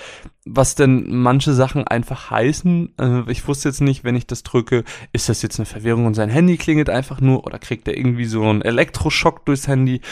was 0.45 0.75
denn 0.75 1.07
manche 1.17 1.55
Sachen 1.55 1.87
einfach 1.87 2.31
heißen. 2.31 2.93
Also 2.99 3.29
ich 3.29 3.47
wusste 3.49 3.71
jetzt 3.71 3.81
nicht, 3.81 4.05
wenn 4.05 4.17
ich 4.17 4.27
das 4.27 4.43
drücke, 4.43 4.85
ist 5.13 5.31
das 5.31 5.41
jetzt 5.41 5.59
eine 5.59 5.67
Verwirrung 5.67 6.05
und 6.05 6.15
sein 6.15 6.29
Handy 6.29 6.59
klingelt 6.59 6.91
einfach 6.91 7.23
nur 7.23 7.47
oder 7.47 7.59
kriegt 7.59 7.89
er 7.89 7.97
irgendwie 7.97 8.27
so 8.27 8.43
einen 8.43 8.61
Elektroschock 8.61 9.47
durchs 9.47 9.69
Handy 9.69 10.03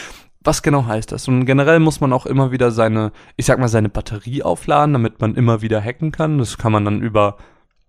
was 0.43 0.61
genau 0.61 0.85
heißt 0.85 1.11
das? 1.11 1.27
Und 1.27 1.45
generell 1.45 1.79
muss 1.79 2.01
man 2.01 2.13
auch 2.13 2.25
immer 2.25 2.51
wieder 2.51 2.71
seine, 2.71 3.11
ich 3.37 3.45
sag 3.45 3.59
mal, 3.59 3.67
seine 3.67 3.89
Batterie 3.89 4.43
aufladen, 4.43 4.93
damit 4.93 5.21
man 5.21 5.35
immer 5.35 5.61
wieder 5.61 5.81
hacken 5.81 6.11
kann. 6.11 6.37
Das 6.37 6.57
kann 6.57 6.71
man 6.71 6.85
dann 6.85 7.01
über, 7.01 7.37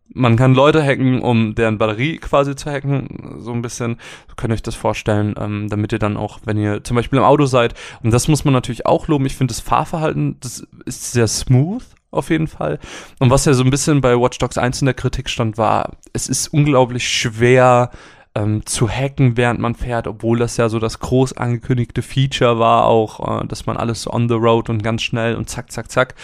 man 0.08 0.36
kann 0.36 0.54
Leute 0.54 0.82
hacken, 0.82 1.20
um 1.20 1.54
deren 1.54 1.78
Batterie 1.78 2.18
quasi 2.18 2.54
zu 2.54 2.70
hacken. 2.70 3.38
So 3.40 3.52
ein 3.52 3.62
bisschen, 3.62 3.98
so 4.28 4.34
könnt 4.36 4.52
ihr 4.52 4.54
euch 4.54 4.62
das 4.62 4.76
vorstellen, 4.76 5.34
ähm, 5.38 5.68
damit 5.68 5.92
ihr 5.92 5.98
dann 5.98 6.16
auch, 6.16 6.40
wenn 6.44 6.58
ihr 6.58 6.84
zum 6.84 6.94
Beispiel 6.96 7.18
im 7.18 7.24
Auto 7.24 7.46
seid, 7.46 7.74
und 8.02 8.12
das 8.12 8.28
muss 8.28 8.44
man 8.44 8.54
natürlich 8.54 8.86
auch 8.86 9.08
loben, 9.08 9.26
ich 9.26 9.36
finde 9.36 9.52
das 9.52 9.60
Fahrverhalten, 9.60 10.38
das 10.40 10.66
ist 10.84 11.12
sehr 11.12 11.28
smooth 11.28 11.84
auf 12.14 12.30
jeden 12.30 12.46
Fall. 12.46 12.78
Und 13.18 13.30
was 13.30 13.44
ja 13.44 13.54
so 13.54 13.64
ein 13.64 13.70
bisschen 13.70 14.00
bei 14.00 14.18
Watch 14.18 14.38
Dogs 14.38 14.56
1 14.56 14.80
in 14.82 14.86
der 14.86 14.94
Kritik 14.94 15.28
stand, 15.28 15.58
war, 15.58 15.96
es 16.12 16.28
ist 16.28 16.48
unglaublich 16.48 17.08
schwer, 17.08 17.90
ähm, 18.34 18.66
zu 18.66 18.88
hacken, 18.88 19.36
während 19.36 19.60
man 19.60 19.74
fährt, 19.74 20.06
obwohl 20.06 20.38
das 20.38 20.56
ja 20.56 20.68
so 20.68 20.78
das 20.78 20.98
groß 20.98 21.34
angekündigte 21.34 22.02
Feature 22.02 22.58
war, 22.58 22.86
auch, 22.86 23.42
äh, 23.42 23.46
dass 23.46 23.66
man 23.66 23.76
alles 23.76 24.12
on 24.12 24.28
the 24.28 24.34
road 24.34 24.68
und 24.68 24.82
ganz 24.82 25.02
schnell 25.02 25.36
und 25.36 25.48
zack, 25.48 25.70
zack, 25.70 25.90
zack. 25.90 26.14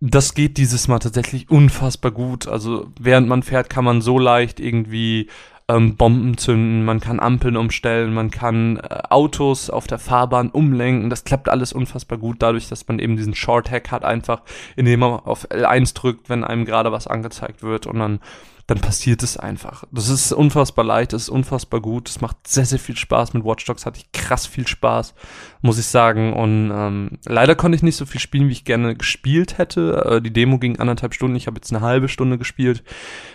Das 0.00 0.34
geht 0.34 0.58
dieses 0.58 0.88
Mal 0.88 0.98
tatsächlich 0.98 1.50
unfassbar 1.50 2.10
gut. 2.10 2.48
Also 2.48 2.88
während 3.00 3.28
man 3.28 3.42
fährt, 3.42 3.70
kann 3.70 3.84
man 3.84 4.02
so 4.02 4.18
leicht 4.18 4.60
irgendwie 4.60 5.28
ähm, 5.68 5.96
Bomben 5.96 6.36
zünden, 6.36 6.84
man 6.84 7.00
kann 7.00 7.20
Ampeln 7.20 7.56
umstellen, 7.56 8.12
man 8.12 8.30
kann 8.30 8.76
äh, 8.76 9.02
Autos 9.08 9.70
auf 9.70 9.86
der 9.86 9.98
Fahrbahn 9.98 10.50
umlenken. 10.50 11.08
Das 11.08 11.24
klappt 11.24 11.48
alles 11.48 11.72
unfassbar 11.72 12.18
gut, 12.18 12.36
dadurch, 12.40 12.68
dass 12.68 12.86
man 12.86 12.98
eben 12.98 13.16
diesen 13.16 13.34
Short 13.34 13.70
Hack 13.70 13.90
hat, 13.90 14.04
einfach 14.04 14.42
indem 14.76 15.00
man 15.00 15.20
auf 15.20 15.48
L1 15.50 15.94
drückt, 15.94 16.28
wenn 16.28 16.44
einem 16.44 16.64
gerade 16.64 16.92
was 16.92 17.06
angezeigt 17.06 17.62
wird 17.62 17.86
und 17.86 17.98
dann 17.98 18.20
dann 18.66 18.80
passiert 18.80 19.22
es 19.22 19.36
einfach. 19.36 19.84
Das 19.92 20.08
ist 20.08 20.32
unfassbar 20.32 20.84
leicht, 20.84 21.12
das 21.12 21.24
ist 21.24 21.28
unfassbar 21.28 21.80
gut, 21.80 22.08
es 22.08 22.20
macht 22.22 22.46
sehr, 22.46 22.64
sehr 22.64 22.78
viel 22.78 22.96
Spaß. 22.96 23.34
Mit 23.34 23.44
Watch 23.44 23.64
Dogs 23.66 23.84
hatte 23.84 23.98
ich 23.98 24.10
krass 24.12 24.46
viel 24.46 24.66
Spaß, 24.66 25.14
muss 25.60 25.78
ich 25.78 25.86
sagen. 25.86 26.32
Und 26.32 26.70
ähm, 26.74 27.18
leider 27.26 27.56
konnte 27.56 27.76
ich 27.76 27.82
nicht 27.82 27.96
so 27.96 28.06
viel 28.06 28.20
spielen, 28.20 28.48
wie 28.48 28.52
ich 28.52 28.64
gerne 28.64 28.96
gespielt 28.96 29.58
hätte. 29.58 30.04
Äh, 30.06 30.22
die 30.22 30.32
Demo 30.32 30.58
ging 30.58 30.78
anderthalb 30.78 31.14
Stunden, 31.14 31.36
ich 31.36 31.46
habe 31.46 31.56
jetzt 31.56 31.72
eine 31.72 31.84
halbe 31.84 32.08
Stunde 32.08 32.38
gespielt, 32.38 32.82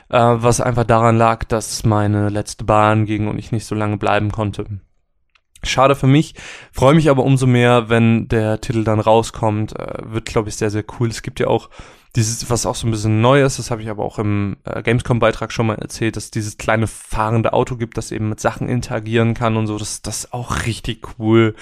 äh, 0.10 0.18
was 0.18 0.62
einfach 0.62 0.86
daran 0.86 1.18
lag, 1.18 1.44
dass 1.44 1.86
meine 1.86 2.30
letzte 2.30 2.64
Bahn 2.64 3.06
ging 3.06 3.28
und 3.28 3.38
ich 3.38 3.52
nicht 3.52 3.66
so 3.66 3.76
lange 3.76 3.98
bleiben 3.98 4.32
konnte. 4.32 4.66
Schade 5.64 5.96
für 5.96 6.08
mich, 6.08 6.36
freue 6.72 6.96
mich 6.96 7.10
aber 7.10 7.24
umso 7.24 7.46
mehr, 7.46 7.90
wenn 7.90 8.28
der 8.28 8.62
Titel 8.62 8.84
dann 8.84 9.00
rauskommt. 9.00 9.78
Äh, 9.78 10.12
wird, 10.12 10.26
glaube 10.26 10.50
ich, 10.50 10.56
sehr, 10.56 10.70
sehr 10.70 10.86
cool. 11.00 11.10
Es 11.10 11.22
gibt 11.22 11.40
ja 11.40 11.48
auch 11.48 11.70
dieses, 12.16 12.50
was 12.50 12.66
auch 12.66 12.76
so 12.76 12.88
ein 12.88 12.92
bisschen 12.92 13.22
neu 13.22 13.44
ist, 13.44 13.60
das 13.60 13.70
habe 13.70 13.84
ich 13.84 13.90
aber 13.90 14.04
auch 14.04 14.18
im 14.18 14.58
äh, 14.64 14.82
Gamescom-Beitrag 14.82 15.52
schon 15.52 15.68
mal 15.68 15.76
erzählt, 15.76 16.16
dass 16.16 16.32
dieses 16.32 16.58
kleine 16.58 16.88
fahrende 16.88 17.54
Auto 17.54 17.76
gibt, 17.76 17.98
das 17.98 18.12
eben 18.12 18.30
mit 18.30 18.40
Sachen 18.40 18.68
interagieren 18.68 19.36
kann 19.36 19.58
und 19.58 19.68
so. 19.68 19.78
Das, 19.78 20.02
das 20.02 20.26
ist 20.26 20.34
auch 20.34 20.66
richtig 20.66 21.08
cool. 21.20 21.56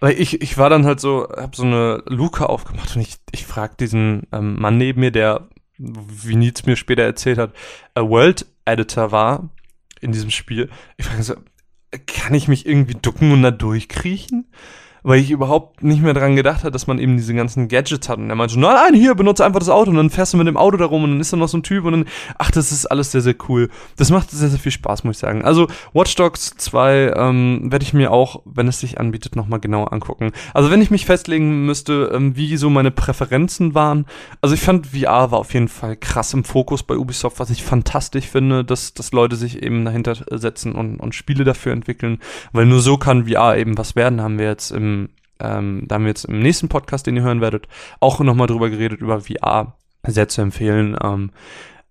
Weil 0.00 0.20
ich, 0.20 0.42
ich 0.42 0.58
war 0.58 0.70
dann 0.70 0.86
halt 0.86 0.98
so, 0.98 1.28
habe 1.36 1.54
so 1.54 1.62
eine 1.62 2.02
Luke 2.06 2.48
aufgemacht 2.48 2.96
und 2.96 3.02
ich, 3.02 3.18
ich 3.30 3.46
frage 3.46 3.76
diesen 3.78 4.26
ähm, 4.32 4.60
Mann 4.60 4.76
neben 4.76 5.00
mir, 5.00 5.12
der, 5.12 5.48
wie 5.78 6.34
Nils 6.34 6.66
mir 6.66 6.76
später 6.76 7.02
erzählt 7.02 7.38
hat, 7.38 7.52
a 7.94 8.02
World 8.02 8.46
Editor 8.64 9.12
war 9.12 9.50
in 10.00 10.10
diesem 10.10 10.30
Spiel. 10.30 10.68
Ich 10.96 11.06
frage 11.06 11.22
so, 11.22 11.34
kann 12.06 12.34
ich 12.34 12.48
mich 12.48 12.66
irgendwie 12.66 12.96
ducken 13.00 13.32
und 13.32 13.42
da 13.42 13.50
durchkriechen? 13.50 14.46
Weil 15.02 15.20
ich 15.20 15.30
überhaupt 15.30 15.82
nicht 15.82 16.02
mehr 16.02 16.14
dran 16.14 16.36
gedacht 16.36 16.60
habe, 16.60 16.70
dass 16.70 16.86
man 16.86 16.98
eben 16.98 17.16
diese 17.16 17.34
ganzen 17.34 17.68
Gadgets 17.68 18.08
hat. 18.08 18.18
Und 18.18 18.30
er 18.30 18.36
meinte 18.36 18.58
nein, 18.58 18.74
nein, 18.74 18.94
hier, 18.94 19.14
benutze 19.14 19.44
einfach 19.44 19.58
das 19.58 19.68
Auto 19.68 19.90
und 19.90 19.96
dann 19.96 20.10
fährst 20.10 20.32
du 20.32 20.36
mit 20.36 20.46
dem 20.46 20.56
Auto 20.56 20.76
da 20.76 20.84
rum 20.84 21.04
und 21.04 21.10
dann 21.10 21.20
ist 21.20 21.32
da 21.32 21.36
noch 21.36 21.48
so 21.48 21.58
ein 21.58 21.62
Typ 21.62 21.84
und 21.84 21.92
dann, 21.92 22.04
ach, 22.38 22.50
das 22.50 22.72
ist 22.72 22.86
alles 22.86 23.12
sehr, 23.12 23.20
sehr 23.20 23.34
cool. 23.48 23.68
Das 23.96 24.10
macht 24.10 24.30
sehr, 24.30 24.48
sehr 24.48 24.58
viel 24.58 24.72
Spaß, 24.72 25.04
muss 25.04 25.16
ich 25.16 25.20
sagen. 25.20 25.44
Also 25.44 25.68
Watch 25.92 26.14
Dogs 26.14 26.54
2 26.56 27.14
ähm, 27.16 27.72
werde 27.72 27.84
ich 27.84 27.92
mir 27.92 28.12
auch, 28.12 28.42
wenn 28.44 28.68
es 28.68 28.80
sich 28.80 29.00
anbietet, 29.00 29.36
nochmal 29.36 29.60
genauer 29.60 29.92
angucken. 29.92 30.32
Also 30.54 30.70
wenn 30.70 30.82
ich 30.82 30.90
mich 30.90 31.06
festlegen 31.06 31.66
müsste, 31.66 32.12
ähm, 32.14 32.36
wie 32.36 32.56
so 32.56 32.70
meine 32.70 32.90
Präferenzen 32.90 33.74
waren, 33.74 34.06
also 34.40 34.54
ich 34.54 34.60
fand 34.60 34.88
VR 34.88 35.30
war 35.30 35.38
auf 35.38 35.54
jeden 35.54 35.68
Fall 35.68 35.96
krass 35.96 36.32
im 36.34 36.44
Fokus 36.44 36.82
bei 36.82 36.96
Ubisoft, 36.96 37.40
was 37.40 37.50
ich 37.50 37.62
fantastisch 37.62 38.26
finde, 38.26 38.64
dass, 38.64 38.94
dass 38.94 39.12
Leute 39.12 39.36
sich 39.36 39.62
eben 39.62 39.84
dahinter 39.84 40.16
setzen 40.30 40.72
und, 40.72 40.98
und 40.98 41.14
Spiele 41.14 41.44
dafür 41.44 41.72
entwickeln, 41.72 42.18
weil 42.52 42.66
nur 42.66 42.80
so 42.80 42.96
kann 42.96 43.26
VR 43.26 43.56
eben 43.56 43.76
was 43.78 43.96
werden, 43.96 44.20
haben 44.20 44.38
wir 44.38 44.46
jetzt 44.46 44.70
im 44.70 44.91
ähm, 45.40 45.84
da 45.86 45.96
haben 45.96 46.04
wir 46.04 46.10
jetzt 46.10 46.24
im 46.24 46.40
nächsten 46.40 46.68
Podcast, 46.68 47.06
den 47.06 47.16
ihr 47.16 47.22
hören 47.22 47.40
werdet, 47.40 47.68
auch 48.00 48.20
nochmal 48.20 48.46
drüber 48.46 48.70
geredet, 48.70 49.00
über 49.00 49.22
VR. 49.22 49.76
Sehr 50.06 50.28
zu 50.28 50.40
empfehlen. 50.40 50.96
Ähm, 51.02 51.30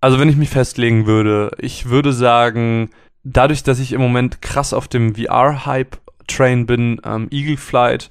also 0.01 0.19
wenn 0.19 0.29
ich 0.29 0.35
mich 0.35 0.49
festlegen 0.49 1.05
würde, 1.05 1.51
ich 1.59 1.89
würde 1.89 2.11
sagen, 2.11 2.89
dadurch, 3.23 3.63
dass 3.63 3.79
ich 3.79 3.93
im 3.93 4.01
Moment 4.01 4.41
krass 4.41 4.73
auf 4.73 4.87
dem 4.87 5.15
VR-Hype-Train 5.15 6.65
bin, 6.65 6.99
ähm, 7.05 7.27
Eagle 7.31 7.57
Flight 7.57 8.09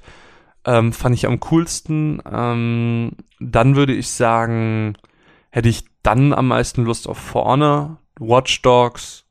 ähm, 0.65 0.93
fand 0.93 1.15
ich 1.15 1.27
am 1.27 1.39
coolsten. 1.41 2.21
Ähm, 2.29 3.11
dann 3.39 3.75
würde 3.75 3.93
ich 3.93 4.09
sagen, 4.09 4.95
hätte 5.49 5.69
ich 5.69 5.83
dann 6.03 6.33
am 6.33 6.47
meisten 6.47 6.83
Lust 6.83 7.07
auf 7.07 7.33
Honor, 7.33 7.97
Watch 8.19 8.61
Dogs, 8.61 9.25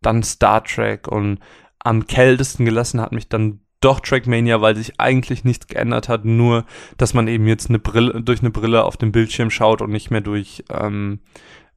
dann 0.00 0.22
Star 0.22 0.64
Trek 0.64 1.08
und 1.08 1.38
am 1.78 2.06
kältesten 2.06 2.64
gelassen 2.64 3.00
hat 3.00 3.12
mich 3.12 3.28
dann 3.28 3.60
doch 3.80 4.00
Trackmania, 4.00 4.60
weil 4.60 4.76
sich 4.76 5.00
eigentlich 5.00 5.44
nichts 5.44 5.66
geändert 5.66 6.08
hat, 6.08 6.24
nur 6.24 6.64
dass 6.96 7.14
man 7.14 7.28
eben 7.28 7.46
jetzt 7.46 7.68
eine 7.68 7.78
Brille 7.78 8.20
durch 8.22 8.40
eine 8.40 8.50
Brille 8.50 8.84
auf 8.84 8.96
dem 8.96 9.12
Bildschirm 9.12 9.50
schaut 9.50 9.82
und 9.82 9.90
nicht 9.90 10.10
mehr 10.10 10.20
durch 10.20 10.64
ähm, 10.70 11.20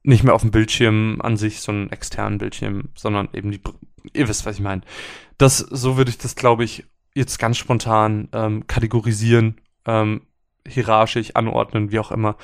nicht 0.02 0.24
mehr 0.24 0.34
auf 0.34 0.42
dem 0.42 0.50
Bildschirm 0.50 1.20
an 1.22 1.36
sich 1.36 1.60
so 1.60 1.70
einen 1.70 1.90
externen 1.90 2.38
Bildschirm, 2.38 2.88
sondern 2.94 3.28
eben 3.32 3.52
die 3.52 3.60
ihr 4.12 4.28
wisst, 4.28 4.44
was 4.46 4.56
ich 4.56 4.62
meine. 4.62 4.82
Das 5.38 5.58
so 5.58 5.96
würde 5.96 6.10
ich 6.10 6.18
das 6.18 6.34
glaube 6.34 6.64
ich 6.64 6.84
jetzt 7.14 7.38
ganz 7.38 7.58
spontan 7.58 8.28
ähm, 8.32 8.66
kategorisieren, 8.66 9.60
ähm, 9.86 10.22
hierarchisch 10.66 11.36
anordnen, 11.36 11.92
wie 11.92 11.98
auch 11.98 12.10
immer. 12.10 12.36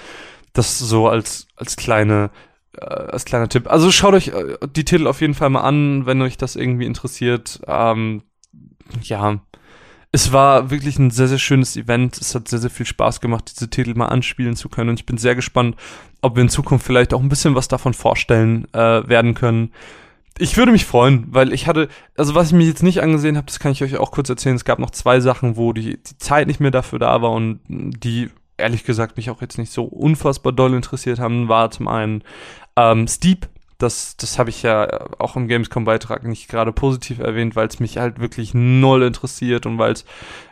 Das 0.52 0.78
so 0.78 1.08
als 1.08 1.48
als 1.56 1.76
kleine 1.76 2.30
äh, 2.74 2.84
als 2.84 3.24
kleiner 3.24 3.48
Tipp. 3.48 3.68
Also 3.68 3.90
schaut 3.90 4.14
euch 4.14 4.28
äh, 4.28 4.56
die 4.70 4.84
Titel 4.84 5.08
auf 5.08 5.20
jeden 5.20 5.34
Fall 5.34 5.50
mal 5.50 5.62
an, 5.62 6.06
wenn 6.06 6.22
euch 6.22 6.36
das 6.36 6.54
irgendwie 6.54 6.86
interessiert. 6.86 7.60
Ähm, 7.66 8.22
ja, 9.02 9.40
es 10.10 10.32
war 10.32 10.70
wirklich 10.70 10.98
ein 10.98 11.10
sehr, 11.10 11.28
sehr 11.28 11.38
schönes 11.38 11.76
Event. 11.76 12.18
Es 12.18 12.34
hat 12.34 12.48
sehr, 12.48 12.58
sehr 12.58 12.70
viel 12.70 12.86
Spaß 12.86 13.20
gemacht, 13.20 13.50
diese 13.50 13.68
Titel 13.68 13.94
mal 13.94 14.06
anspielen 14.06 14.56
zu 14.56 14.68
können. 14.68 14.90
Und 14.90 15.00
ich 15.00 15.06
bin 15.06 15.18
sehr 15.18 15.34
gespannt, 15.34 15.76
ob 16.22 16.36
wir 16.36 16.42
in 16.42 16.48
Zukunft 16.48 16.86
vielleicht 16.86 17.12
auch 17.12 17.20
ein 17.20 17.28
bisschen 17.28 17.54
was 17.54 17.68
davon 17.68 17.94
vorstellen 17.94 18.66
äh, 18.72 19.06
werden 19.08 19.34
können. 19.34 19.72
Ich 20.38 20.56
würde 20.56 20.72
mich 20.72 20.86
freuen, 20.86 21.26
weil 21.30 21.52
ich 21.52 21.66
hatte, 21.66 21.88
also 22.16 22.34
was 22.34 22.48
ich 22.48 22.52
mir 22.52 22.64
jetzt 22.64 22.82
nicht 22.82 23.02
angesehen 23.02 23.36
habe, 23.36 23.46
das 23.46 23.58
kann 23.58 23.72
ich 23.72 23.82
euch 23.82 23.96
auch 23.98 24.12
kurz 24.12 24.28
erzählen. 24.28 24.56
Es 24.56 24.64
gab 24.64 24.78
noch 24.78 24.90
zwei 24.90 25.20
Sachen, 25.20 25.56
wo 25.56 25.72
die, 25.72 26.00
die 26.02 26.18
Zeit 26.18 26.46
nicht 26.46 26.60
mehr 26.60 26.70
dafür 26.70 27.00
da 27.00 27.20
war 27.20 27.32
und 27.32 27.60
die 27.68 28.30
ehrlich 28.56 28.84
gesagt 28.84 29.16
mich 29.16 29.30
auch 29.30 29.40
jetzt 29.40 29.58
nicht 29.58 29.72
so 29.72 29.84
unfassbar 29.84 30.52
doll 30.52 30.74
interessiert 30.74 31.18
haben, 31.18 31.48
war 31.48 31.70
zum 31.70 31.88
einen 31.88 32.22
ähm, 32.76 33.06
Steep, 33.08 33.48
das, 33.78 34.16
das 34.16 34.40
habe 34.40 34.50
ich 34.50 34.64
ja 34.64 34.88
auch 35.18 35.36
im 35.36 35.46
Gamescom-Beitrag 35.46 36.24
nicht 36.24 36.48
gerade 36.48 36.72
positiv 36.72 37.20
erwähnt, 37.20 37.54
weil 37.54 37.68
es 37.68 37.78
mich 37.78 37.98
halt 37.98 38.18
wirklich 38.18 38.52
null 38.52 39.04
interessiert 39.04 39.66
und 39.66 39.78
weil 39.78 39.92
es, 39.92 40.04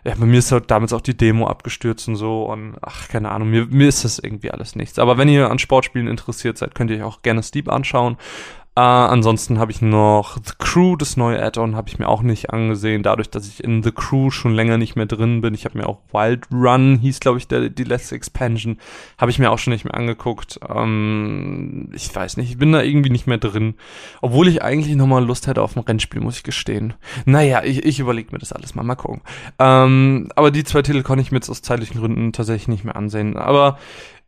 ja, 0.04 0.14
bei 0.14 0.26
mir 0.26 0.38
ist 0.38 0.52
halt 0.52 0.70
damals 0.70 0.92
auch 0.92 1.00
die 1.00 1.16
Demo 1.16 1.48
abgestürzt 1.48 2.06
und 2.06 2.14
so 2.14 2.44
und 2.44 2.76
ach, 2.82 3.08
keine 3.08 3.32
Ahnung, 3.32 3.50
mir, 3.50 3.66
mir 3.66 3.88
ist 3.88 4.04
das 4.04 4.20
irgendwie 4.20 4.52
alles 4.52 4.76
nichts. 4.76 5.00
Aber 5.00 5.18
wenn 5.18 5.28
ihr 5.28 5.50
an 5.50 5.58
Sportspielen 5.58 6.06
interessiert 6.06 6.56
seid, 6.56 6.76
könnt 6.76 6.90
ihr 6.92 6.98
euch 6.98 7.02
auch 7.02 7.22
gerne 7.22 7.42
Steep 7.42 7.68
anschauen. 7.68 8.16
Äh, 8.76 8.80
ansonsten 8.80 9.58
habe 9.58 9.72
ich 9.72 9.80
noch 9.80 10.36
The 10.36 10.52
Crew, 10.58 10.96
das 10.96 11.16
neue 11.16 11.42
Add-on, 11.42 11.76
habe 11.76 11.88
ich 11.88 11.98
mir 11.98 12.06
auch 12.08 12.20
nicht 12.20 12.50
angesehen, 12.50 13.02
dadurch, 13.02 13.30
dass 13.30 13.48
ich 13.48 13.64
in 13.64 13.82
The 13.82 13.90
Crew 13.90 14.30
schon 14.30 14.52
länger 14.52 14.76
nicht 14.76 14.96
mehr 14.96 15.06
drin 15.06 15.40
bin. 15.40 15.54
Ich 15.54 15.64
habe 15.64 15.78
mir 15.78 15.88
auch 15.88 16.00
Wild 16.12 16.46
Run, 16.52 16.98
hieß 16.98 17.20
glaube 17.20 17.38
ich 17.38 17.48
der, 17.48 17.70
die 17.70 17.84
letzte 17.84 18.16
Expansion, 18.16 18.76
habe 19.16 19.30
ich 19.30 19.38
mir 19.38 19.50
auch 19.50 19.58
schon 19.58 19.72
nicht 19.72 19.86
mehr 19.86 19.94
angeguckt. 19.94 20.60
Ähm, 20.68 21.88
ich 21.94 22.14
weiß 22.14 22.36
nicht, 22.36 22.50
ich 22.50 22.58
bin 22.58 22.72
da 22.72 22.82
irgendwie 22.82 23.08
nicht 23.08 23.26
mehr 23.26 23.38
drin. 23.38 23.76
Obwohl 24.20 24.46
ich 24.46 24.62
eigentlich 24.62 24.94
nochmal 24.94 25.24
Lust 25.24 25.46
hätte 25.46 25.62
auf 25.62 25.74
ein 25.74 25.82
Rennspiel, 25.82 26.20
muss 26.20 26.36
ich 26.36 26.42
gestehen. 26.42 26.92
Naja, 27.24 27.62
ich, 27.64 27.82
ich 27.82 27.98
überlege 27.98 28.28
mir 28.32 28.40
das 28.40 28.52
alles 28.52 28.74
mal, 28.74 28.82
mal 28.82 28.94
gucken. 28.94 29.22
Ähm, 29.58 30.28
aber 30.36 30.50
die 30.50 30.64
zwei 30.64 30.82
Titel 30.82 31.02
konnte 31.02 31.22
ich 31.22 31.32
mir 31.32 31.38
jetzt 31.38 31.48
aus 31.48 31.62
zeitlichen 31.62 31.98
Gründen 31.98 32.34
tatsächlich 32.34 32.68
nicht 32.68 32.84
mehr 32.84 32.96
ansehen. 32.96 33.38
Aber 33.38 33.78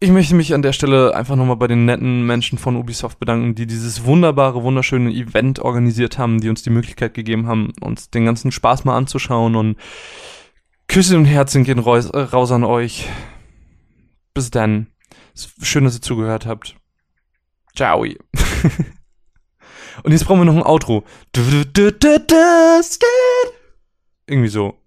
ich 0.01 0.11
möchte 0.11 0.35
mich 0.37 0.55
an 0.55 0.63
der 0.63 0.73
Stelle 0.73 1.15
einfach 1.15 1.35
nochmal 1.35 1.57
bei 1.57 1.67
den 1.67 1.85
netten 1.85 2.25
Menschen 2.25 2.57
von 2.57 2.77
Ubisoft 2.77 3.19
bedanken, 3.19 3.57
die 3.57 3.67
dieses 3.67 4.05
wunderbare, 4.05 4.63
wunderschöne 4.63 5.11
Event 5.11 5.59
organisiert 5.59 6.19
haben, 6.19 6.41
die 6.41 6.49
uns 6.49 6.63
die 6.63 6.71
Möglichkeit 6.71 7.15
gegeben 7.15 7.49
haben, 7.49 7.73
uns 7.81 8.09
den 8.11 8.25
ganzen 8.25 8.53
Spaß 8.53 8.85
mal 8.85 8.97
anzuschauen 8.97 9.57
und 9.57 9.77
Küsse 10.87 11.17
und 11.17 11.25
Herzen 11.25 11.65
gehen 11.65 11.81
raus, 11.81 12.11
äh, 12.11 12.27
an 12.33 12.65
euch. 12.65 13.09
Bis 14.35 14.51
dann. 14.51 14.87
Schön, 15.61 15.85
dass 15.85 15.97
ihr 15.97 16.03
zugehört 16.03 16.47
habt. 16.47 16.77
Ciao. 17.75 18.03
und 20.03 20.13
jetzt 20.13 20.25
brauchen 20.25 20.41
wir 20.41 20.45
noch 20.45 20.57
ein 20.57 20.63
Outro. 20.63 21.05
Irgendwie 24.27 24.49
so. 24.49 24.81